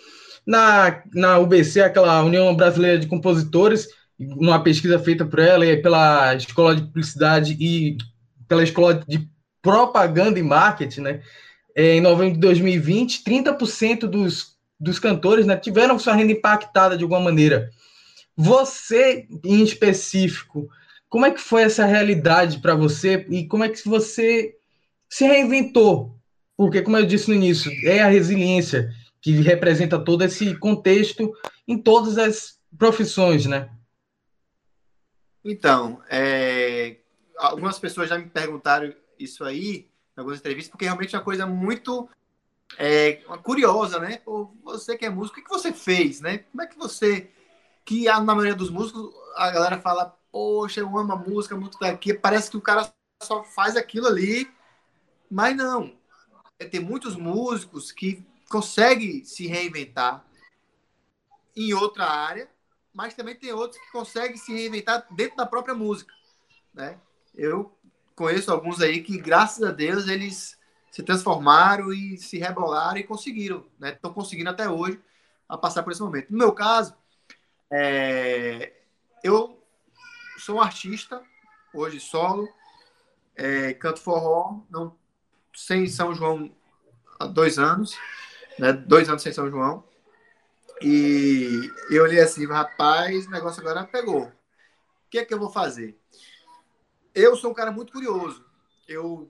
na, 0.46 1.02
na 1.14 1.38
UBC, 1.38 1.80
aquela 1.80 2.22
União 2.22 2.54
Brasileira 2.54 2.98
de 2.98 3.06
Compositores, 3.06 3.88
numa 4.18 4.62
pesquisa 4.62 4.98
feita 4.98 5.24
por 5.24 5.38
ela 5.38 5.64
e 5.64 5.80
pela 5.80 6.34
Escola 6.34 6.76
de 6.76 6.82
Publicidade 6.82 7.56
e 7.58 7.96
pela 8.48 8.62
Escola 8.62 9.02
de 9.06 9.28
Propaganda 9.60 10.38
e 10.38 10.42
Marketing, 10.42 11.00
né? 11.00 11.22
É, 11.74 11.94
em 11.94 12.00
novembro 12.00 12.34
de 12.34 12.40
2020, 12.40 13.22
30% 13.24 14.00
dos, 14.00 14.51
dos 14.82 14.98
cantores 14.98 15.46
né, 15.46 15.56
tiveram 15.56 15.96
sua 15.96 16.14
renda 16.14 16.32
impactada 16.32 16.96
de 16.96 17.04
alguma 17.04 17.20
maneira. 17.20 17.70
Você, 18.36 19.28
em 19.44 19.62
específico, 19.62 20.68
como 21.08 21.24
é 21.24 21.30
que 21.30 21.40
foi 21.40 21.62
essa 21.62 21.84
realidade 21.84 22.58
para 22.58 22.74
você 22.74 23.24
e 23.30 23.46
como 23.46 23.62
é 23.62 23.68
que 23.68 23.88
você 23.88 24.56
se 25.08 25.24
reinventou? 25.24 26.18
Porque, 26.56 26.82
como 26.82 26.96
eu 26.96 27.06
disse 27.06 27.28
no 27.28 27.34
início, 27.34 27.70
é 27.84 28.02
a 28.02 28.08
resiliência 28.08 28.90
que 29.20 29.30
representa 29.40 30.00
todo 30.00 30.24
esse 30.24 30.56
contexto 30.56 31.32
em 31.68 31.78
todas 31.78 32.18
as 32.18 32.58
profissões, 32.76 33.46
né? 33.46 33.70
Então, 35.44 36.02
é, 36.10 36.96
algumas 37.36 37.78
pessoas 37.78 38.08
já 38.08 38.18
me 38.18 38.26
perguntaram 38.26 38.92
isso 39.16 39.44
aí, 39.44 39.86
em 40.16 40.20
algumas 40.20 40.40
entrevistas, 40.40 40.70
porque 40.70 40.86
realmente 40.86 41.14
é 41.14 41.18
uma 41.18 41.24
coisa 41.24 41.46
muito 41.46 42.08
é, 42.78 43.14
curiosa, 43.42 43.98
né? 43.98 44.18
Pô, 44.18 44.54
você 44.62 44.96
que 44.96 45.04
é 45.04 45.10
músico, 45.10 45.40
o 45.40 45.42
que 45.42 45.48
você 45.48 45.72
fez, 45.72 46.20
né? 46.20 46.38
Como 46.38 46.62
é 46.62 46.66
que 46.66 46.78
você. 46.78 47.30
Que 47.84 48.04
na 48.04 48.20
maioria 48.20 48.54
dos 48.54 48.70
músicos, 48.70 49.12
a 49.36 49.50
galera 49.50 49.80
fala, 49.80 50.16
poxa, 50.30 50.80
eu 50.80 50.98
amo 50.98 51.12
a 51.12 51.16
música, 51.16 51.56
música 51.56 51.86
daqui. 51.86 52.14
Parece 52.14 52.50
que 52.50 52.56
o 52.56 52.60
cara 52.62 52.92
só 53.22 53.42
faz 53.42 53.76
aquilo 53.76 54.06
ali. 54.06 54.50
Mas 55.30 55.56
não. 55.56 55.96
É, 56.58 56.64
tem 56.64 56.80
muitos 56.80 57.16
músicos 57.16 57.90
que 57.90 58.24
conseguem 58.48 59.24
se 59.24 59.46
reinventar 59.46 60.24
em 61.56 61.72
outra 61.74 62.04
área, 62.06 62.48
mas 62.92 63.14
também 63.14 63.34
tem 63.34 63.52
outros 63.52 63.80
que 63.80 63.90
conseguem 63.90 64.36
se 64.36 64.52
reinventar 64.52 65.06
dentro 65.10 65.36
da 65.36 65.46
própria 65.46 65.74
música. 65.74 66.12
Né? 66.72 66.98
Eu 67.34 67.76
conheço 68.14 68.52
alguns 68.52 68.80
aí 68.80 69.02
que, 69.02 69.18
graças 69.18 69.62
a 69.62 69.72
Deus, 69.72 70.06
eles 70.06 70.58
se 70.92 71.02
transformaram 71.02 71.90
e 71.90 72.18
se 72.18 72.36
rebolaram 72.36 72.98
e 72.98 73.02
conseguiram. 73.02 73.66
Estão 73.82 74.10
né? 74.10 74.14
conseguindo 74.14 74.50
até 74.50 74.68
hoje 74.68 75.00
a 75.48 75.56
passar 75.56 75.82
por 75.82 75.90
esse 75.90 76.02
momento. 76.02 76.30
No 76.30 76.36
meu 76.36 76.52
caso, 76.52 76.94
é, 77.70 78.74
eu 79.24 79.58
sou 80.36 80.56
um 80.56 80.60
artista, 80.60 81.22
hoje 81.72 81.98
solo, 81.98 82.46
é, 83.34 83.72
canto 83.72 84.00
forró, 84.00 84.60
não, 84.68 84.94
sem 85.54 85.88
São 85.88 86.14
João 86.14 86.54
há 87.18 87.24
dois 87.26 87.58
anos, 87.58 87.96
né? 88.58 88.74
dois 88.74 89.08
anos 89.08 89.22
sem 89.22 89.32
São 89.32 89.50
João. 89.50 89.82
E 90.82 91.70
eu 91.88 92.02
olhei 92.02 92.20
assim, 92.20 92.46
rapaz, 92.46 93.26
o 93.26 93.30
negócio 93.30 93.62
agora 93.62 93.86
pegou. 93.86 94.24
O 94.24 94.32
que 95.08 95.20
é 95.20 95.24
que 95.24 95.32
eu 95.32 95.38
vou 95.38 95.48
fazer? 95.48 95.98
Eu 97.14 97.34
sou 97.34 97.50
um 97.50 97.54
cara 97.54 97.72
muito 97.72 97.92
curioso. 97.92 98.44
Eu 98.86 99.26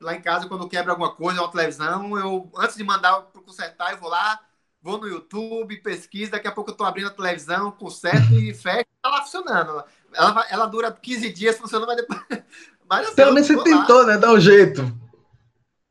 lá 0.00 0.14
em 0.14 0.20
casa, 0.20 0.48
quando 0.48 0.64
eu 0.64 0.68
quebro 0.68 0.90
alguma 0.90 1.14
coisa, 1.14 1.40
uma 1.40 1.50
televisão, 1.50 2.18
eu 2.18 2.50
antes 2.56 2.76
de 2.76 2.84
mandar 2.84 3.20
para 3.22 3.42
consertar, 3.42 3.92
eu 3.92 3.98
vou 3.98 4.08
lá, 4.08 4.40
vou 4.82 4.98
no 4.98 5.06
YouTube, 5.06 5.76
pesquiso, 5.78 6.32
daqui 6.32 6.48
a 6.48 6.52
pouco 6.52 6.70
eu 6.70 6.72
estou 6.72 6.86
abrindo 6.86 7.08
a 7.08 7.14
televisão, 7.14 7.70
conserto 7.70 8.32
e 8.34 8.52
fecho, 8.54 8.86
tá 9.02 9.10
lá 9.10 9.22
funcionando. 9.22 9.84
Ela, 10.12 10.46
ela 10.50 10.66
dura 10.66 10.90
15 10.90 11.32
dias 11.32 11.58
funcionando, 11.58 11.88
mas 11.88 11.96
depois. 11.96 12.20
Mas, 12.90 13.06
assim, 13.06 13.14
Pelo 13.14 13.32
menos 13.32 13.46
você 13.46 13.62
tentou, 13.62 14.04
né? 14.04 14.18
Dá 14.18 14.32
um 14.32 14.40
jeito. 14.40 14.82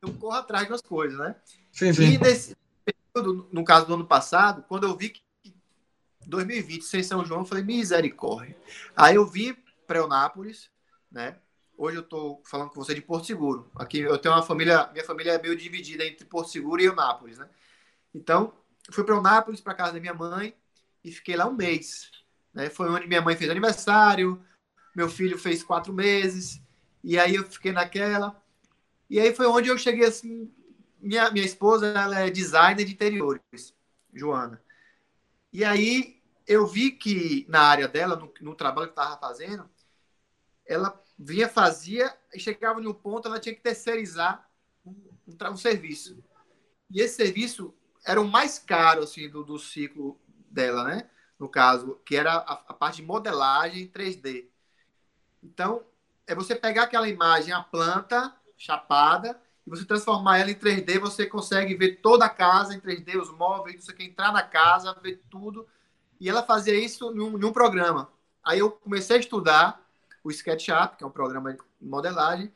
Eu 0.02 0.12
corro 0.16 0.36
atrás 0.36 0.68
das 0.68 0.82
coisas, 0.82 1.18
né? 1.18 1.34
Sim, 1.72 1.94
sim. 1.94 2.04
E 2.04 2.18
nesse 2.18 2.58
período, 2.84 3.48
no 3.54 3.64
caso 3.64 3.86
do 3.86 3.94
ano 3.94 4.06
passado, 4.06 4.66
quando 4.68 4.86
eu 4.86 4.98
vi 4.98 5.08
que 5.08 5.22
2020, 6.28 6.84
sem 6.84 7.02
São 7.02 7.26
João, 7.26 7.42
eu 7.42 7.46
falei, 7.46 7.64
misericórdia. 7.64 8.56
Aí 8.98 9.16
eu 9.16 9.26
vim 9.26 9.56
para 9.88 10.00
Eunápolis, 10.00 10.70
né? 11.12 11.38
Hoje 11.82 11.96
eu 11.96 12.02
estou 12.02 12.42
falando 12.44 12.72
com 12.72 12.84
você 12.84 12.94
de 12.94 13.02
Porto 13.02 13.26
Seguro. 13.26 13.72
Aqui 13.74 14.00
eu 14.00 14.18
tenho 14.18 14.36
uma 14.36 14.44
família, 14.44 14.90
minha 14.92 15.06
família 15.06 15.32
é 15.32 15.42
meio 15.42 15.56
dividida 15.56 16.06
entre 16.06 16.26
Porto 16.26 16.52
Seguro 16.52 16.82
e 16.82 16.86
Eunápolis, 16.86 17.38
né? 17.38 17.48
Então, 18.14 18.54
fui 18.92 19.02
para 19.02 19.16
Eunápolis, 19.16 19.62
para 19.62 19.74
casa 19.74 19.94
da 19.94 20.00
minha 20.02 20.14
mãe, 20.14 20.54
e 21.02 21.10
fiquei 21.10 21.38
lá 21.38 21.48
um 21.48 21.54
mês. 21.54 22.12
Né? 22.54 22.70
Foi 22.70 22.90
onde 22.90 23.08
minha 23.08 23.22
mãe 23.22 23.34
fez 23.38 23.50
aniversário, 23.50 24.44
meu 24.94 25.08
filho 25.08 25.40
fez 25.40 25.64
quatro 25.64 25.94
meses, 25.94 26.62
e 27.02 27.18
aí 27.18 27.36
eu 27.36 27.46
fiquei 27.46 27.72
naquela. 27.72 28.44
E 29.10 29.18
aí 29.18 29.34
foi 29.34 29.48
onde 29.48 29.70
eu 29.70 29.78
cheguei 29.78 30.06
assim. 30.06 30.54
Minha, 31.00 31.32
minha 31.32 31.46
esposa 31.46 31.88
ela 31.88 32.20
é 32.20 32.30
designer 32.30 32.84
de 32.84 32.92
interiores, 32.92 33.74
Joana. 34.14 34.62
E 35.54 35.64
aí 35.64 36.22
eu 36.46 36.68
vi 36.68 36.92
que 36.92 37.46
na 37.48 37.62
área 37.62 37.88
dela, 37.88 38.18
no, 38.18 38.34
no 38.42 38.54
trabalho 38.54 38.88
que 38.88 39.00
estava 39.00 39.18
fazendo, 39.18 39.70
ela 40.66 41.02
vinha, 41.20 41.50
fazia, 41.50 42.16
e 42.34 42.40
chegava 42.40 42.82
em 42.82 42.88
um 42.88 42.94
ponto, 42.94 43.28
ela 43.28 43.40
tinha 43.40 43.54
que 43.54 43.62
terceirizar 43.62 44.50
um, 44.86 44.92
um, 45.28 45.52
um 45.52 45.58
serviço. 45.58 46.24
E 46.90 47.02
esse 47.02 47.16
serviço 47.16 47.74
era 48.06 48.22
o 48.22 48.28
mais 48.28 48.58
caro 48.58 49.04
assim, 49.04 49.30
do, 49.30 49.44
do 49.44 49.60
ciclo 49.60 50.18
dela, 50.50 50.86
né? 50.86 51.10
No 51.38 51.50
caso, 51.50 52.00
que 52.06 52.16
era 52.16 52.34
a, 52.34 52.54
a 52.70 52.74
parte 52.74 52.98
de 52.98 53.04
modelagem 53.04 53.88
3D. 53.88 54.48
Então, 55.44 55.84
é 56.26 56.34
você 56.34 56.56
pegar 56.56 56.84
aquela 56.84 57.10
imagem, 57.10 57.54
a 57.54 57.62
planta 57.62 58.34
chapada, 58.58 59.40
e 59.68 59.70
você 59.70 59.86
transformar 59.86 60.40
ela 60.40 60.52
em 60.52 60.56
3D, 60.56 61.00
você 61.00 61.26
consegue 61.26 61.76
ver 61.76 61.98
toda 62.02 62.26
a 62.26 62.30
casa 62.30 62.74
em 62.74 62.80
3D, 62.80 63.22
os 63.22 63.32
móveis, 63.32 63.84
você 63.84 63.94
quer 63.94 64.04
entrar 64.04 64.32
na 64.32 64.42
casa, 64.42 64.98
ver 65.02 65.22
tudo. 65.30 65.68
E 66.20 66.30
ela 66.30 66.44
fazia 66.44 66.74
isso 66.74 67.12
num, 67.12 67.38
num 67.38 67.52
programa. 67.52 68.10
Aí 68.44 68.60
eu 68.60 68.72
comecei 68.72 69.18
a 69.18 69.20
estudar 69.20 69.89
o 70.24 70.32
SketchUp, 70.32 70.98
que 70.98 71.04
é 71.04 71.08
um 71.08 71.12
programa 71.12 71.54
de 71.54 71.60
modelagem, 71.82 72.52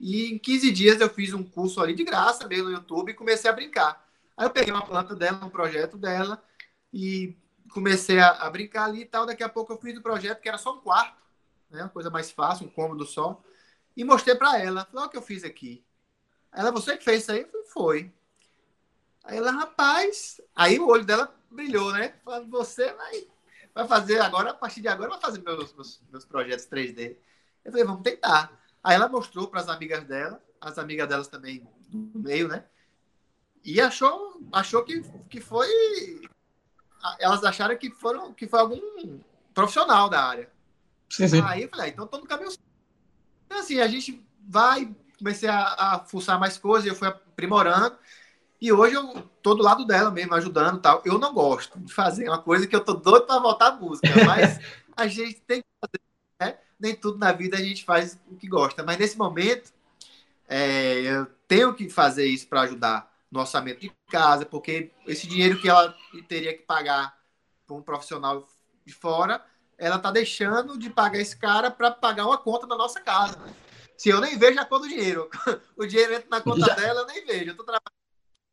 e 0.00 0.32
em 0.32 0.38
15 0.38 0.70
dias 0.70 1.00
eu 1.00 1.08
fiz 1.08 1.32
um 1.32 1.42
curso 1.42 1.80
ali 1.80 1.94
de 1.94 2.04
graça 2.04 2.46
mesmo 2.46 2.64
no 2.64 2.72
YouTube 2.72 3.10
e 3.10 3.14
comecei 3.14 3.50
a 3.50 3.54
brincar. 3.54 4.06
Aí 4.36 4.46
eu 4.46 4.50
peguei 4.50 4.72
uma 4.72 4.84
planta 4.84 5.14
dela, 5.14 5.44
um 5.44 5.50
projeto 5.50 5.96
dela, 5.96 6.42
e 6.92 7.36
comecei 7.70 8.18
a, 8.18 8.30
a, 8.30 8.50
brincar 8.50 8.84
ali 8.84 9.02
e 9.02 9.06
tal. 9.06 9.26
Daqui 9.26 9.42
a 9.42 9.48
pouco 9.48 9.72
eu 9.72 9.78
fiz 9.78 9.96
o 9.96 10.02
projeto 10.02 10.40
que 10.40 10.48
era 10.48 10.58
só 10.58 10.74
um 10.74 10.80
quarto, 10.80 11.16
né? 11.70 11.82
Uma 11.82 11.88
coisa 11.88 12.10
mais 12.10 12.30
fácil, 12.30 12.66
um 12.66 12.70
cômodo 12.70 13.04
só. 13.04 13.42
E 13.96 14.04
mostrei 14.04 14.34
para 14.34 14.58
ela. 14.60 14.84
Falei, 14.84 14.98
olha 14.98 15.06
o 15.06 15.10
que 15.10 15.16
eu 15.16 15.22
fiz 15.22 15.44
aqui. 15.44 15.84
Ela, 16.52 16.70
você 16.70 16.96
que 16.96 17.04
fez 17.04 17.22
isso 17.22 17.32
aí? 17.32 17.40
Eu 17.40 17.48
falei, 17.48 17.66
foi. 17.66 18.12
Aí 19.24 19.38
ela, 19.38 19.50
rapaz. 19.52 20.40
Aí 20.54 20.78
o 20.78 20.88
olho 20.88 21.04
dela 21.04 21.34
brilhou, 21.50 21.92
né? 21.92 22.14
Falando, 22.24 22.50
você 22.50 22.92
vai, 22.92 23.26
vai 23.74 23.88
fazer 23.88 24.20
agora, 24.20 24.50
a 24.50 24.54
partir 24.54 24.80
de 24.80 24.88
agora, 24.88 25.10
vai 25.10 25.20
fazer 25.20 25.42
meus, 25.42 25.74
meus, 25.74 26.00
meus 26.10 26.24
projetos 26.24 26.66
3D. 26.66 27.16
Eu 27.64 27.72
falei, 27.72 27.84
vamos 27.84 28.02
tentar. 28.02 28.52
Aí 28.82 28.94
ela 28.94 29.08
mostrou 29.08 29.48
para 29.48 29.60
as 29.60 29.68
amigas 29.68 30.04
dela, 30.04 30.40
as 30.60 30.78
amigas 30.78 31.08
delas 31.08 31.28
também 31.28 31.66
no 31.90 32.20
meio, 32.20 32.48
né? 32.48 32.64
E 33.64 33.80
achou, 33.80 34.40
achou 34.52 34.84
que, 34.84 35.02
que 35.28 35.40
foi. 35.40 35.68
Elas 37.18 37.42
acharam 37.44 37.76
que, 37.76 37.90
foram, 37.90 38.32
que 38.32 38.46
foi 38.46 38.60
algum 38.60 39.18
profissional 39.52 40.08
da 40.08 40.22
área. 40.22 40.50
Sim, 41.08 41.28
sim. 41.28 41.42
Aí 41.42 41.62
eu 41.62 41.68
falei, 41.68 41.86
ah, 41.86 41.88
então 41.88 42.06
tô 42.06 42.18
no 42.18 42.26
caminho. 42.26 42.50
Então, 43.46 43.58
assim, 43.58 43.80
a 43.80 43.88
gente 43.88 44.24
vai, 44.46 44.94
comecei 45.18 45.48
a, 45.48 45.62
a 45.62 45.98
fuçar 46.00 46.38
mais 46.38 46.58
coisas, 46.58 46.86
eu 46.86 46.94
fui 46.94 47.08
aprimorando. 47.08 47.96
E 48.60 48.72
hoje 48.72 48.94
eu 48.94 49.28
tô 49.42 49.54
do 49.54 49.62
lado 49.62 49.84
dela 49.84 50.10
mesmo, 50.10 50.34
ajudando 50.34 50.80
tal. 50.80 51.02
Eu 51.04 51.18
não 51.18 51.34
gosto 51.34 51.78
de 51.78 51.92
fazer 51.92 52.28
uma 52.28 52.40
coisa 52.40 52.66
que 52.66 52.74
eu 52.74 52.84
tô 52.84 52.94
doido 52.94 53.26
para 53.26 53.40
voltar 53.40 53.68
à 53.68 53.72
música, 53.72 54.08
mas 54.24 54.58
a 54.96 55.06
gente 55.06 55.40
tem 55.42 55.60
que 55.60 55.66
fazer, 55.80 56.00
né? 56.40 56.58
Nem 56.78 56.94
tudo 56.94 57.18
na 57.18 57.32
vida 57.32 57.56
a 57.56 57.60
gente 57.60 57.84
faz 57.84 58.18
o 58.30 58.36
que 58.36 58.48
gosta. 58.48 58.82
Mas 58.82 58.98
nesse 58.98 59.18
momento, 59.18 59.72
é, 60.48 61.00
eu 61.00 61.26
tenho 61.46 61.74
que 61.74 61.88
fazer 61.88 62.26
isso 62.26 62.46
para 62.46 62.62
ajudar 62.62 63.12
no 63.30 63.40
orçamento 63.40 63.80
de 63.80 63.92
casa, 64.08 64.46
porque 64.46 64.92
esse 65.06 65.26
dinheiro 65.26 65.60
que 65.60 65.68
ela 65.68 65.94
teria 66.28 66.54
que 66.54 66.62
pagar 66.62 67.18
para 67.66 67.76
um 67.76 67.82
profissional 67.82 68.46
de 68.86 68.92
fora, 68.92 69.44
ela 69.76 69.96
está 69.96 70.10
deixando 70.10 70.78
de 70.78 70.88
pagar 70.88 71.18
esse 71.18 71.36
cara 71.36 71.70
para 71.70 71.90
pagar 71.90 72.26
uma 72.26 72.38
conta 72.38 72.66
da 72.66 72.76
nossa 72.76 73.00
casa. 73.00 73.38
Se 73.96 74.08
eu 74.08 74.20
nem 74.20 74.38
vejo 74.38 74.58
a 74.60 74.64
conta 74.64 74.82
do 74.82 74.88
dinheiro, 74.88 75.28
o 75.76 75.86
dinheiro 75.86 76.14
entra 76.14 76.28
na 76.30 76.40
conta 76.40 76.60
já... 76.60 76.74
dela, 76.74 77.00
eu 77.00 77.06
nem 77.06 77.24
vejo. 77.24 77.50
Eu 77.50 77.56
tô 77.56 77.64
trabalhando. 77.64 77.93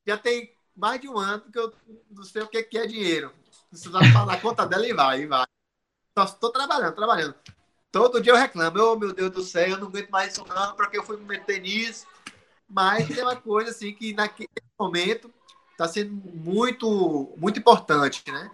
Já 0.06 0.18
tem 0.18 0.56
mais 0.76 1.00
de 1.00 1.08
um 1.08 1.18
ano 1.18 1.44
que 1.52 1.60
eu 1.60 1.74
não 2.10 2.24
sei 2.24 2.42
o 2.42 2.48
que 2.48 2.78
é 2.78 2.88
dinheiro. 2.88 3.32
Precisa 3.70 4.00
falar 4.12 4.26
na 4.26 4.40
conta 4.40 4.66
dela 4.66 4.88
e 4.88 4.94
vai, 4.94 5.22
e 5.22 5.28
vai. 5.28 5.46
Só 6.18 6.26
estou 6.26 6.52
trabalhando, 6.52 6.96
trabalhando. 6.96 7.36
Todo 7.92 8.22
dia 8.22 8.34
eu 8.34 8.38
reclamo, 8.38 8.80
oh 8.80 8.96
meu 8.98 9.14
Deus 9.14 9.32
do 9.32 9.44
céu, 9.44 9.70
eu 9.70 9.78
não 9.78 9.88
aguento 9.88 10.10
mais 10.10 10.34
isso 10.34 10.46
não, 10.46 10.76
para 10.76 10.88
que 10.88 10.98
eu 10.98 11.04
fui 11.04 11.18
me 11.18 11.26
meter 11.26 11.62
nisso. 11.62 12.06
Mas 12.68 13.08
tem 13.08 13.22
uma 13.22 13.36
coisa 13.36 13.72
assim 13.72 13.94
que 13.94 14.14
naquele 14.14 14.50
momento 14.80 15.32
está 15.72 15.88
sendo 15.88 16.14
muito, 16.14 17.34
muito 17.38 17.60
importante, 17.60 18.24
né? 18.32 18.50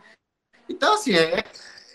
Então, 0.67 0.95
assim, 0.95 1.13
é 1.13 1.43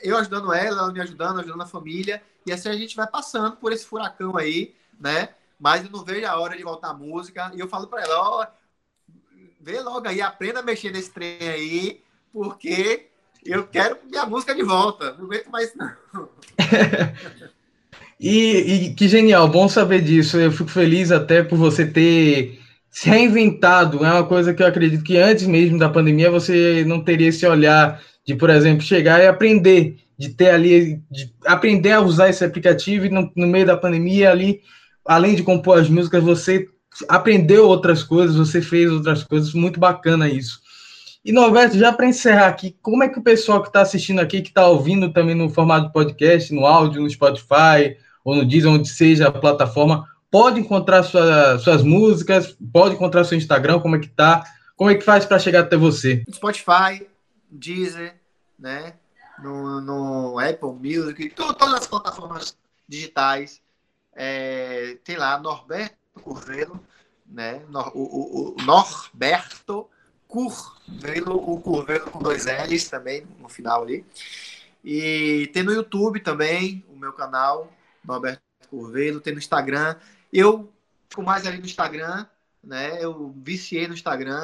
eu 0.03 0.17
ajudando 0.17 0.53
ela, 0.53 0.79
ela 0.83 0.93
me 0.93 1.01
ajudando, 1.01 1.41
ajudando 1.41 1.63
a 1.63 1.67
família, 1.67 2.23
e 2.45 2.53
assim 2.53 2.69
a 2.69 2.77
gente 2.77 2.97
vai 2.97 3.07
passando 3.07 3.57
por 3.57 3.73
esse 3.73 3.87
furacão 3.87 4.37
aí, 4.37 4.75
né? 4.99 5.35
Mas 5.59 5.85
eu 5.85 5.91
não 5.91 6.05
vejo 6.05 6.27
a 6.27 6.39
hora 6.39 6.57
de 6.57 6.63
voltar 6.65 6.91
à 6.91 6.95
música, 6.95 7.53
e 7.55 7.61
eu 7.61 7.69
falo 7.69 7.87
para 7.87 8.03
ela, 8.03 8.21
ó, 8.21 8.47
vê 9.63 9.81
logo 9.81 10.09
aí, 10.09 10.21
aprenda 10.21 10.61
a 10.61 10.63
mexer 10.63 10.91
nesse 10.91 11.11
trem 11.11 11.39
aí, 11.41 12.01
porque 12.33 13.07
eu 13.45 13.67
quero 13.67 13.99
minha 14.11 14.27
música 14.27 14.55
de 14.55 14.63
volta, 14.63 15.13
não 15.15 15.27
aguento 15.27 15.51
mais 15.51 15.75
não. 15.75 15.93
E, 18.25 18.85
e, 18.87 18.95
que 18.95 19.09
genial, 19.09 19.49
bom 19.49 19.69
saber 19.69 20.01
disso. 20.01 20.39
Eu 20.39 20.53
fico 20.53 20.71
feliz 20.71 21.11
até 21.11 21.43
por 21.43 21.59
você 21.59 21.85
ter 21.85 22.61
se 22.89 23.11
reinventado. 23.11 24.05
É 24.05 24.13
uma 24.13 24.25
coisa 24.25 24.55
que 24.55 24.63
eu 24.63 24.67
acredito 24.69 25.03
que 25.03 25.17
antes 25.17 25.45
mesmo 25.45 25.77
da 25.77 25.89
pandemia 25.89 26.31
você 26.31 26.85
não 26.87 27.03
teria 27.03 27.31
esse 27.31 27.45
olhar 27.45 28.01
de, 28.25 28.37
por 28.37 28.49
exemplo, 28.49 28.85
chegar 28.85 29.21
e 29.21 29.27
aprender, 29.27 29.97
de 30.17 30.29
ter 30.29 30.51
ali, 30.51 31.03
de 31.11 31.35
aprender 31.45 31.91
a 31.91 32.01
usar 32.01 32.29
esse 32.29 32.45
aplicativo 32.45 33.07
e 33.07 33.11
no, 33.11 33.29
no 33.35 33.49
meio 33.49 33.67
da 33.67 33.77
pandemia 33.77 34.31
ali, 34.31 34.61
além 35.05 35.35
de 35.35 35.43
compor 35.43 35.81
as 35.81 35.89
músicas, 35.89 36.23
você 36.23 36.69
aprendeu 37.09 37.67
outras 37.67 38.03
coisas, 38.03 38.37
você 38.37 38.61
fez 38.61 38.91
outras 38.91 39.25
coisas, 39.25 39.53
muito 39.55 39.81
bacana 39.81 40.29
isso. 40.29 40.61
E 41.25 41.33
Norberto, 41.33 41.79
já 41.79 41.93
para 41.93 42.07
encerrar 42.07 42.49
aqui, 42.49 42.77
como 42.83 43.05
é 43.05 43.09
que 43.09 43.19
o 43.19 43.23
pessoal 43.23 43.63
que 43.63 43.69
está 43.69 43.81
assistindo 43.81 44.21
aqui, 44.21 44.43
que 44.43 44.49
está 44.49 44.67
ouvindo 44.67 45.13
também 45.13 45.35
no 45.35 45.49
formato 45.49 45.93
podcast, 45.93 46.53
no 46.53 46.67
áudio, 46.67 47.01
no 47.01 47.09
Spotify, 47.09 47.97
ou 48.25 48.35
no 48.35 48.45
Deezer, 48.45 48.71
onde 48.71 48.89
seja 48.89 49.29
a 49.29 49.33
plataforma, 49.33 50.09
pode 50.31 50.59
encontrar 50.59 51.03
sua, 51.05 51.59
suas 51.59 51.83
músicas, 51.83 52.57
pode 52.73 52.95
encontrar 52.95 53.25
seu 53.25 53.39
Instagram, 53.39 53.79
como 53.79 53.97
é 53.97 53.99
que 54.01 54.09
tá, 54.09 54.45
como 54.77 54.91
é 54.91 54.95
que 54.97 55.05
faz 55.05 55.25
para 55.25 55.39
chegar 55.39 55.61
até 55.61 55.77
você? 55.77 56.25
Spotify, 56.33 57.07
Deezer, 57.49 58.17
né, 58.59 58.95
no, 59.43 59.81
no 59.81 60.39
Apple 60.41 60.73
Music, 60.73 61.31
todas 61.31 61.73
as 61.75 61.87
plataformas 61.87 62.57
digitais, 62.89 63.61
é, 64.15 64.99
tem 65.05 65.17
lá 65.17 65.39
Norberto 65.39 66.02
Curvelo, 66.21 66.81
né? 67.27 67.63
O, 67.95 68.01
o, 68.01 68.55
o 68.55 68.63
Norberto 68.63 69.89
Curvelo, 70.29 71.37
o 71.37 71.61
Curvelo 71.61 72.11
com 72.11 72.19
dois 72.19 72.47
L's 72.47 72.89
também 72.89 73.27
no 73.39 73.49
final 73.49 73.83
ali. 73.83 74.05
E 74.85 75.51
tem 75.53 75.63
no 75.63 75.73
YouTube 75.73 76.21
também, 76.21 76.85
o 76.89 76.97
meu 76.97 77.13
canal, 77.13 77.73
Norberto 78.05 78.43
Curvelo, 78.69 79.21
tem 79.21 79.33
no 79.33 79.39
Instagram. 79.39 79.97
Eu 80.33 80.73
fico 81.09 81.23
mais 81.23 81.47
ali 81.47 81.59
no 81.59 81.67
Instagram, 81.67 82.27
né? 82.63 83.03
Eu 83.03 83.35
viciei 83.37 83.87
no 83.87 83.95
Instagram, 83.95 84.41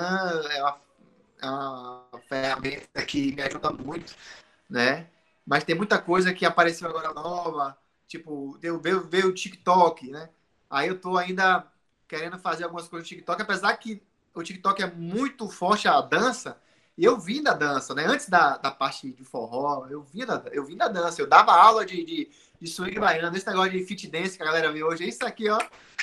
é 0.50 0.62
uma, 0.62 0.80
é 1.40 1.50
uma 1.50 2.08
ferramenta 2.28 3.02
que 3.06 3.32
me 3.34 3.42
ajuda 3.42 3.70
muito, 3.72 4.14
né? 4.68 5.06
Mas 5.46 5.64
tem 5.64 5.74
muita 5.74 5.98
coisa 5.98 6.34
que 6.34 6.44
apareceu 6.44 6.88
agora 6.88 7.14
nova, 7.14 7.78
tipo, 8.06 8.58
veio, 8.60 9.02
veio 9.08 9.28
o 9.28 9.34
TikTok, 9.34 10.10
né? 10.10 10.28
Aí 10.70 10.88
eu 10.88 11.00
tô 11.00 11.16
ainda 11.16 11.66
querendo 12.06 12.38
fazer 12.38 12.64
algumas 12.64 12.88
coisas 12.88 13.08
no 13.08 13.16
TikTok, 13.16 13.42
apesar 13.42 13.76
que 13.76 14.02
o 14.34 14.42
TikTok 14.42 14.82
é 14.82 14.90
muito 14.90 15.48
forte 15.48 15.88
a 15.88 16.00
dança, 16.00 16.60
e 16.96 17.04
eu 17.04 17.18
vim 17.18 17.42
da 17.42 17.52
dança, 17.54 17.94
né? 17.94 18.06
Antes 18.06 18.28
da, 18.28 18.56
da 18.56 18.70
parte 18.70 19.12
de 19.12 19.24
forró, 19.24 19.86
eu 19.88 20.02
vim 20.02 20.26
da, 20.26 20.42
eu 20.50 20.64
vim 20.64 20.76
da 20.76 20.88
dança. 20.88 21.22
Eu 21.22 21.28
dava 21.28 21.52
aula 21.52 21.86
de, 21.86 22.04
de, 22.04 22.30
de 22.60 22.66
swing 22.66 22.98
baiano, 22.98 23.36
esse 23.36 23.46
negócio 23.46 23.70
de 23.70 23.84
fit 23.84 24.08
dance 24.08 24.36
que 24.36 24.42
a 24.42 24.46
galera 24.46 24.72
vê 24.72 24.82
hoje. 24.82 25.08
Isso 25.08 25.24
aqui, 25.24 25.48
ó, 25.48 25.58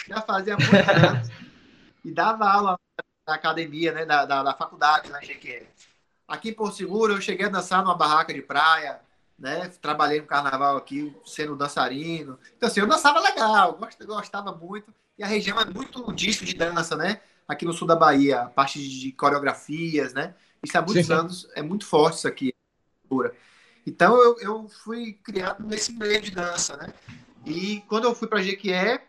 já 0.07 0.21
fazia 0.21 0.55
muito 0.55 0.71
tempo. 0.71 1.45
e 2.05 2.11
dava 2.13 2.49
aula 2.49 2.79
na 3.27 3.35
academia, 3.35 3.91
né? 3.91 4.05
Da, 4.05 4.25
da, 4.25 4.43
da 4.43 4.53
faculdade, 4.53 5.11
né? 5.11 5.19
Aqui 6.27 6.49
em 6.49 6.53
Porto 6.53 6.77
Seguro, 6.77 7.13
eu 7.13 7.21
cheguei 7.21 7.45
a 7.45 7.49
dançar 7.49 7.83
numa 7.83 7.95
barraca 7.95 8.33
de 8.33 8.41
praia, 8.41 9.01
né? 9.37 9.67
Trabalhei 9.81 10.21
no 10.21 10.27
carnaval 10.27 10.77
aqui, 10.77 11.15
sendo 11.25 11.55
dançarino. 11.55 12.39
Então, 12.55 12.67
assim, 12.67 12.79
eu 12.79 12.87
dançava 12.87 13.19
legal, 13.19 13.77
gostava 14.05 14.51
muito. 14.53 14.93
E 15.17 15.23
a 15.23 15.27
região 15.27 15.59
é 15.59 15.65
muito 15.65 16.11
disso 16.13 16.45
de 16.45 16.53
dança, 16.53 16.95
né? 16.95 17.21
Aqui 17.47 17.65
no 17.65 17.73
sul 17.73 17.87
da 17.87 17.95
Bahia, 17.95 18.41
a 18.41 18.49
parte 18.49 18.79
de 18.79 19.11
coreografias, 19.11 20.13
né? 20.13 20.35
Isso 20.63 20.77
há 20.77 20.81
muitos 20.81 21.05
Sim. 21.05 21.13
anos, 21.13 21.47
é 21.55 21.61
muito 21.61 21.85
forte 21.85 22.17
isso 22.17 22.27
aqui. 22.27 22.53
Então, 23.85 24.19
eu, 24.19 24.39
eu 24.39 24.67
fui 24.67 25.13
criado 25.13 25.63
nesse 25.65 25.93
meio 25.93 26.19
de 26.21 26.31
dança, 26.31 26.75
né? 26.75 26.93
E 27.45 27.81
quando 27.87 28.05
eu 28.05 28.15
fui 28.15 28.27
para 28.27 28.41
Jequié, 28.41 29.05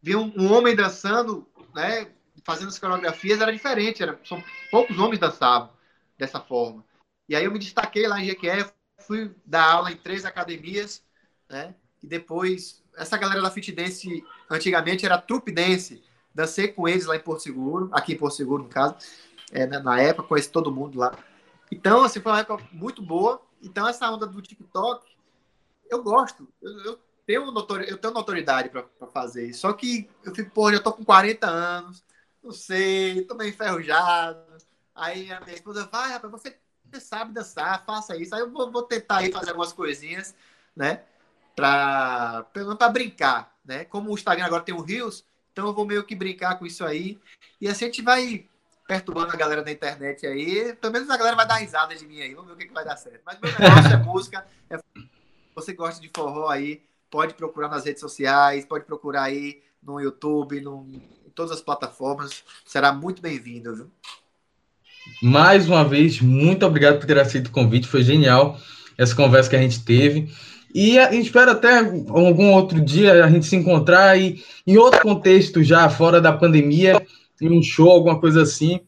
vi 0.00 0.14
um, 0.14 0.32
um, 0.36 0.52
homem 0.52 0.76
dançando, 0.76 1.46
né? 1.74 2.08
Fazendo 2.44 2.68
as 2.68 2.78
coreografias, 2.78 3.40
era 3.40 3.52
diferente. 3.52 4.02
Era, 4.02 4.18
são, 4.24 4.42
poucos 4.70 4.96
homens 4.98 5.18
dançavam 5.18 5.70
dessa 6.16 6.40
forma. 6.40 6.84
E 7.28 7.34
aí 7.34 7.44
eu 7.44 7.50
me 7.50 7.58
destaquei 7.58 8.06
lá 8.06 8.20
em 8.20 8.26
Jequié, 8.26 8.70
fui 9.06 9.34
dar 9.44 9.64
aula 9.64 9.90
em 9.90 9.96
três 9.96 10.24
academias, 10.24 11.02
né? 11.48 11.74
E 12.02 12.06
depois, 12.06 12.82
essa 12.96 13.16
galera 13.16 13.40
da 13.40 13.50
Fit 13.50 13.72
Dance, 13.72 14.24
antigamente 14.50 15.06
era 15.06 15.18
Trupe 15.18 15.52
Dance. 15.52 16.02
Dancei 16.34 16.68
com 16.68 16.88
eles 16.88 17.06
lá 17.06 17.16
em 17.16 17.20
Porto 17.20 17.42
Seguro, 17.42 17.88
aqui 17.92 18.12
em 18.12 18.16
Porto 18.16 18.36
Seguro, 18.36 18.64
no 18.64 18.68
caso, 18.68 18.96
é, 19.52 19.66
na 19.66 20.00
época, 20.00 20.28
conheci 20.28 20.50
todo 20.50 20.72
mundo 20.72 20.98
lá. 20.98 21.16
Então, 21.70 22.02
assim, 22.02 22.20
foi 22.20 22.32
uma 22.32 22.40
época 22.40 22.64
muito 22.72 23.00
boa. 23.00 23.40
Então, 23.62 23.88
essa 23.88 24.10
onda 24.10 24.26
do 24.26 24.42
TikTok, 24.42 25.06
eu 25.88 26.02
gosto. 26.02 26.46
Eu, 26.60 26.78
eu 26.80 26.98
tenho, 27.26 27.50
notori 27.50 27.88
eu 27.88 27.96
tenho 27.96 28.12
notoriedade 28.12 28.68
para 28.68 28.84
fazer 29.12 29.48
isso. 29.48 29.60
Só 29.60 29.72
que 29.72 30.08
eu 30.24 30.34
fico, 30.34 30.50
pô, 30.50 30.70
eu 30.70 30.82
tô 30.82 30.92
com 30.92 31.04
40 31.04 31.46
anos, 31.46 32.04
não 32.42 32.52
sei, 32.52 33.22
tô 33.22 33.34
meio 33.34 33.50
enferrujado. 33.50 34.40
Aí 34.94 35.32
a 35.32 35.40
minha 35.40 35.54
esposa 35.54 35.88
vai, 35.90 36.12
rapaz, 36.12 36.30
você 36.30 36.56
você 36.94 37.00
sabe 37.00 37.32
dançar, 37.32 37.84
faça 37.84 38.16
isso. 38.16 38.34
Aí 38.34 38.40
eu 38.40 38.50
vou, 38.50 38.70
vou 38.70 38.82
tentar 38.82 39.18
aí 39.18 39.32
fazer 39.32 39.50
algumas 39.50 39.72
coisinhas, 39.72 40.34
né? 40.74 41.02
Pra, 41.56 42.46
pra 42.52 42.88
brincar, 42.88 43.54
né? 43.64 43.84
Como 43.84 44.10
o 44.10 44.14
Instagram 44.14 44.46
agora 44.46 44.62
tem 44.62 44.74
o 44.74 44.80
Rios, 44.80 45.24
então 45.52 45.66
eu 45.66 45.74
vou 45.74 45.84
meio 45.84 46.04
que 46.04 46.14
brincar 46.14 46.58
com 46.58 46.66
isso 46.66 46.84
aí. 46.84 47.18
E 47.60 47.68
assim 47.68 47.84
a 47.84 47.88
gente 47.88 48.02
vai 48.02 48.48
perturbando 48.86 49.32
a 49.32 49.36
galera 49.36 49.62
da 49.62 49.70
internet 49.70 50.26
aí. 50.26 50.74
Pelo 50.74 50.92
menos 50.92 51.10
a 51.10 51.16
galera 51.16 51.36
vai 51.36 51.46
dar 51.46 51.56
risada 51.56 51.94
de 51.94 52.06
mim 52.06 52.20
aí. 52.20 52.34
Vamos 52.34 52.48
ver 52.48 52.54
o 52.54 52.56
que, 52.58 52.66
que 52.66 52.74
vai 52.74 52.84
dar 52.84 52.96
certo. 52.96 53.22
Mas 53.24 53.38
meu 53.40 53.50
negócio 53.52 53.92
é 53.92 53.96
música. 53.96 54.46
É... 54.70 54.78
Você 55.54 55.72
gosta 55.72 56.00
de 56.00 56.10
forró 56.14 56.48
aí, 56.48 56.82
pode 57.10 57.34
procurar 57.34 57.68
nas 57.68 57.84
redes 57.84 58.00
sociais, 58.00 58.66
pode 58.66 58.84
procurar 58.84 59.22
aí 59.24 59.62
no 59.80 60.00
YouTube, 60.00 60.60
no, 60.60 60.84
em 61.24 61.30
todas 61.34 61.52
as 61.52 61.60
plataformas. 61.60 62.42
Será 62.64 62.92
muito 62.92 63.22
bem-vindo, 63.22 63.74
viu? 63.76 63.90
Mais 65.22 65.68
uma 65.68 65.84
vez, 65.84 66.20
muito 66.20 66.66
obrigado 66.66 66.98
por 66.98 67.06
ter 67.06 67.18
aceito 67.18 67.48
o 67.48 67.52
convite, 67.52 67.86
foi 67.86 68.02
genial 68.02 68.58
essa 68.98 69.14
conversa 69.14 69.50
que 69.50 69.56
a 69.56 69.62
gente 69.62 69.80
teve. 69.80 70.28
E 70.74 70.98
a 70.98 71.14
espera 71.14 71.52
até 71.52 71.78
algum 71.78 72.52
outro 72.52 72.80
dia 72.80 73.24
a 73.24 73.30
gente 73.30 73.46
se 73.46 73.54
encontrar 73.54 74.18
e 74.18 74.42
em 74.66 74.76
outro 74.76 75.00
contexto 75.00 75.62
já, 75.62 75.88
fora 75.88 76.20
da 76.20 76.32
pandemia, 76.32 77.00
em 77.40 77.50
um 77.50 77.62
show, 77.62 77.90
alguma 77.90 78.18
coisa 78.18 78.42
assim. 78.42 78.80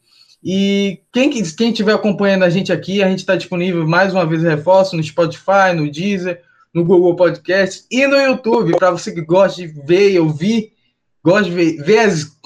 E 0.42 1.00
quem, 1.12 1.30
quem 1.30 1.70
estiver 1.70 1.94
acompanhando 1.94 2.44
a 2.44 2.50
gente 2.50 2.72
aqui, 2.72 3.02
a 3.02 3.08
gente 3.08 3.20
está 3.20 3.36
disponível, 3.36 3.86
mais 3.86 4.12
uma 4.12 4.26
vez, 4.26 4.42
reforço, 4.42 4.96
no 4.96 5.02
Spotify, 5.02 5.74
no 5.74 5.90
Deezer, 5.90 6.40
no 6.74 6.84
Google 6.84 7.16
Podcast 7.16 7.84
e 7.90 8.06
no 8.06 8.16
YouTube, 8.16 8.76
para 8.76 8.90
você 8.90 9.12
que 9.12 9.22
gosta 9.22 9.62
de 9.62 9.68
ver 9.68 10.12
e 10.12 10.18
ouvir, 10.18 10.72
gosta 11.24 11.44
de 11.44 11.50
ver, 11.50 11.82
ver 11.82 11.98
as, 12.00 12.36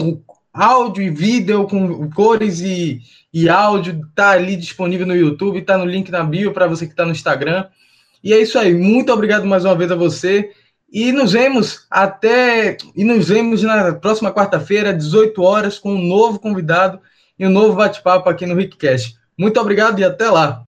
áudio 0.52 1.02
e 1.02 1.10
vídeo 1.10 1.66
com 1.66 2.10
cores 2.10 2.60
e, 2.60 3.00
e 3.32 3.48
áudio, 3.48 4.00
tá 4.14 4.30
ali 4.30 4.56
disponível 4.56 5.06
no 5.06 5.14
YouTube, 5.14 5.62
tá 5.62 5.78
no 5.78 5.84
link 5.84 6.10
na 6.10 6.22
bio 6.22 6.52
para 6.52 6.66
você 6.66 6.86
que 6.86 6.92
está 6.92 7.04
no 7.04 7.12
Instagram. 7.12 7.66
E 8.22 8.32
é 8.32 8.40
isso 8.40 8.58
aí. 8.58 8.74
Muito 8.74 9.12
obrigado 9.12 9.46
mais 9.46 9.64
uma 9.64 9.74
vez 9.74 9.90
a 9.90 9.96
você. 9.96 10.50
E 10.92 11.12
nos 11.12 11.32
vemos 11.32 11.86
até 11.88 12.76
e 12.96 13.04
nos 13.04 13.28
vemos 13.28 13.62
na 13.62 13.94
próxima 13.94 14.32
quarta-feira, 14.32 14.92
18 14.92 15.40
horas, 15.42 15.78
com 15.78 15.94
um 15.94 16.02
novo 16.02 16.40
convidado 16.40 17.00
e 17.38 17.46
um 17.46 17.50
novo 17.50 17.76
bate-papo 17.76 18.28
aqui 18.28 18.44
no 18.44 18.56
Rickcast. 18.56 19.16
Muito 19.38 19.60
obrigado 19.60 20.00
e 20.00 20.04
até 20.04 20.28
lá. 20.28 20.64